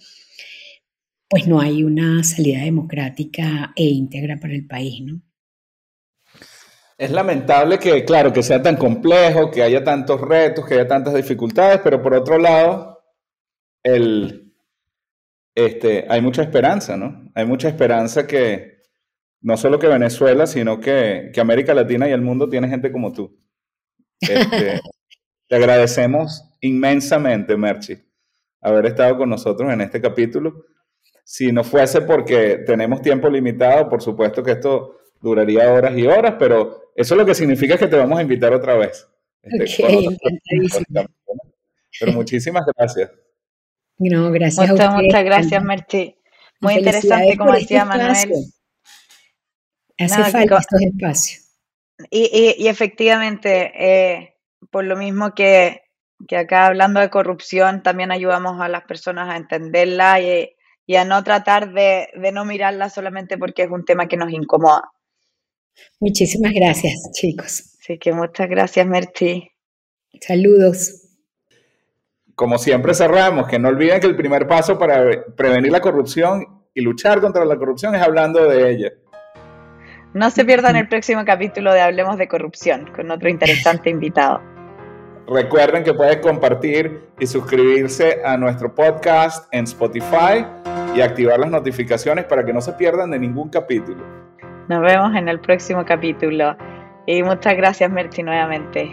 pues 1.28 1.50
no 1.50 1.60
hay 1.60 1.84
una 1.84 2.24
salida 2.24 2.62
democrática 2.62 3.74
e 3.76 3.84
íntegra 3.84 4.40
para 4.40 4.54
el 4.54 4.68
país, 4.68 5.02
¿no? 5.04 5.22
Es 6.98 7.12
lamentable 7.12 7.80
que, 7.80 8.06
claro, 8.06 8.32
que 8.32 8.42
sea 8.42 8.62
tan 8.62 8.78
complejo, 8.78 9.52
que 9.52 9.64
haya 9.64 9.84
tantos 9.84 10.22
retos, 10.22 10.66
que 10.66 10.76
haya 10.76 10.88
tantas 10.88 11.14
dificultades, 11.14 11.82
pero 11.84 12.02
por 12.02 12.14
otro 12.14 12.38
lado, 12.38 13.04
el, 13.84 14.54
este, 15.56 16.06
hay 16.08 16.22
mucha 16.22 16.42
esperanza, 16.42 16.96
¿no? 16.96 17.30
Hay 17.36 17.46
mucha 17.46 17.68
esperanza 17.68 18.26
que, 18.26 18.73
no 19.44 19.58
solo 19.58 19.78
que 19.78 19.88
Venezuela, 19.88 20.48
sino 20.48 20.80
que, 20.80 21.32
América 21.40 21.74
Latina 21.74 22.08
y 22.08 22.12
el 22.12 22.22
mundo 22.22 22.50
tiene 22.50 22.70
gente 22.70 22.92
como 22.92 23.12
tú. 23.12 23.38
Este, 24.20 24.80
te 25.48 25.56
agradecemos 25.56 26.50
inmensamente, 26.62 27.58
Merchi, 27.58 28.02
haber 28.62 28.86
estado 28.88 29.18
con 29.18 29.30
nosotros 29.30 29.72
en 29.72 29.82
este 29.82 30.02
capítulo. 30.02 30.66
Si 31.26 31.52
no 31.52 31.64
fuese 31.64 32.02
porque 32.02 32.60
tenemos 32.66 33.02
tiempo 33.02 33.30
limitado, 33.30 33.90
por 33.90 34.02
supuesto 34.02 34.42
que 34.42 34.52
esto 34.52 34.98
duraría 35.22 35.72
horas 35.72 35.98
y 35.98 36.08
horas, 36.08 36.36
pero 36.40 36.92
eso 36.96 37.16
lo 37.16 37.26
que 37.26 37.36
significa 37.36 37.78
que 37.78 37.88
te 37.88 37.98
vamos 37.98 38.18
a 38.18 38.22
invitar 38.22 38.54
otra 38.54 38.76
vez. 38.76 39.08
Este, 39.42 40.18
Pero 42.00 42.14
muchísimas 42.14 42.64
gracias. 42.78 43.12
No, 43.98 44.32
gracias. 44.32 44.70
Muchas, 44.70 44.96
muchas 44.96 45.24
gracias, 45.26 45.64
Merchi. 45.64 46.16
Muy 46.62 46.76
interesante, 46.76 47.38
como 47.38 47.54
decía 47.54 47.84
este 47.84 47.98
Manuel. 47.98 48.54
Hace 50.06 50.32
falta 50.32 50.58
estos 50.58 50.82
espacios. 50.82 51.44
Y, 52.10 52.56
y, 52.58 52.68
efectivamente, 52.68 53.72
eh, 53.78 54.36
por 54.72 54.84
lo 54.84 54.98
mismo 54.98 55.34
que, 55.34 55.82
que, 56.28 56.38
acá 56.38 56.68
hablando 56.68 57.00
de 57.00 57.10
corrupción, 57.10 57.84
también 57.84 58.12
ayudamos 58.12 58.60
a 58.62 58.68
las 58.68 58.84
personas 58.84 59.30
a 59.30 59.38
entenderla 59.38 60.20
y, 60.20 60.50
y 60.86 60.96
a 60.96 61.06
no 61.06 61.24
tratar 61.24 61.74
de, 61.74 62.10
de, 62.16 62.32
no 62.32 62.46
mirarla 62.46 62.90
solamente 62.90 63.38
porque 63.38 63.64
es 63.64 63.70
un 63.70 63.86
tema 63.86 64.08
que 64.08 64.18
nos 64.18 64.32
incomoda. 64.32 64.92
Muchísimas 66.00 66.54
gracias, 66.54 67.10
chicos. 67.14 67.78
Así 67.80 67.98
que 67.98 68.14
muchas 68.14 68.50
gracias, 68.50 68.86
Merchi. 68.86 69.50
Saludos. 70.20 71.00
Como 72.36 72.58
siempre 72.58 72.94
cerramos, 72.94 73.48
que 73.48 73.60
no 73.60 73.70
olviden 73.70 74.00
que 74.00 74.08
el 74.08 74.16
primer 74.16 74.48
paso 74.48 74.78
para 74.80 75.24
prevenir 75.36 75.72
la 75.72 75.82
corrupción 75.82 76.64
y 76.74 76.82
luchar 76.82 77.22
contra 77.22 77.46
la 77.46 77.58
corrupción 77.58 77.96
es 77.96 78.02
hablando 78.02 78.48
de 78.48 78.72
ella. 78.72 78.92
No 80.14 80.30
se 80.30 80.46
pierdan 80.46 80.76
el 80.76 80.88
próximo 80.90 81.26
capítulo 81.26 81.74
de 81.74 81.82
Hablemos 81.82 82.18
de 82.18 82.28
Corrupción 82.28 82.90
con 82.96 83.10
otro 83.10 83.30
interesante 83.30 83.90
invitado. 83.90 84.42
Recuerden 85.28 85.84
que 85.84 85.94
pueden 85.94 86.22
compartir 86.22 87.02
y 87.20 87.26
suscribirse 87.26 88.22
a 88.26 88.38
nuestro 88.38 88.76
podcast 88.76 89.48
en 89.54 89.64
Spotify 89.64 90.46
y 90.96 91.02
activar 91.02 91.40
las 91.40 91.50
notificaciones 91.50 92.26
para 92.26 92.46
que 92.46 92.54
no 92.54 92.62
se 92.62 92.74
pierdan 92.74 93.10
de 93.12 93.20
ningún 93.20 93.50
capítulo. 93.50 94.04
Nos 94.68 94.82
vemos 94.82 95.16
en 95.16 95.30
el 95.30 95.40
próximo 95.40 95.86
capítulo 95.86 96.56
y 97.06 97.24
muchas 97.24 97.56
gracias 97.56 97.90
Merti 97.90 98.22
nuevamente. 98.22 98.92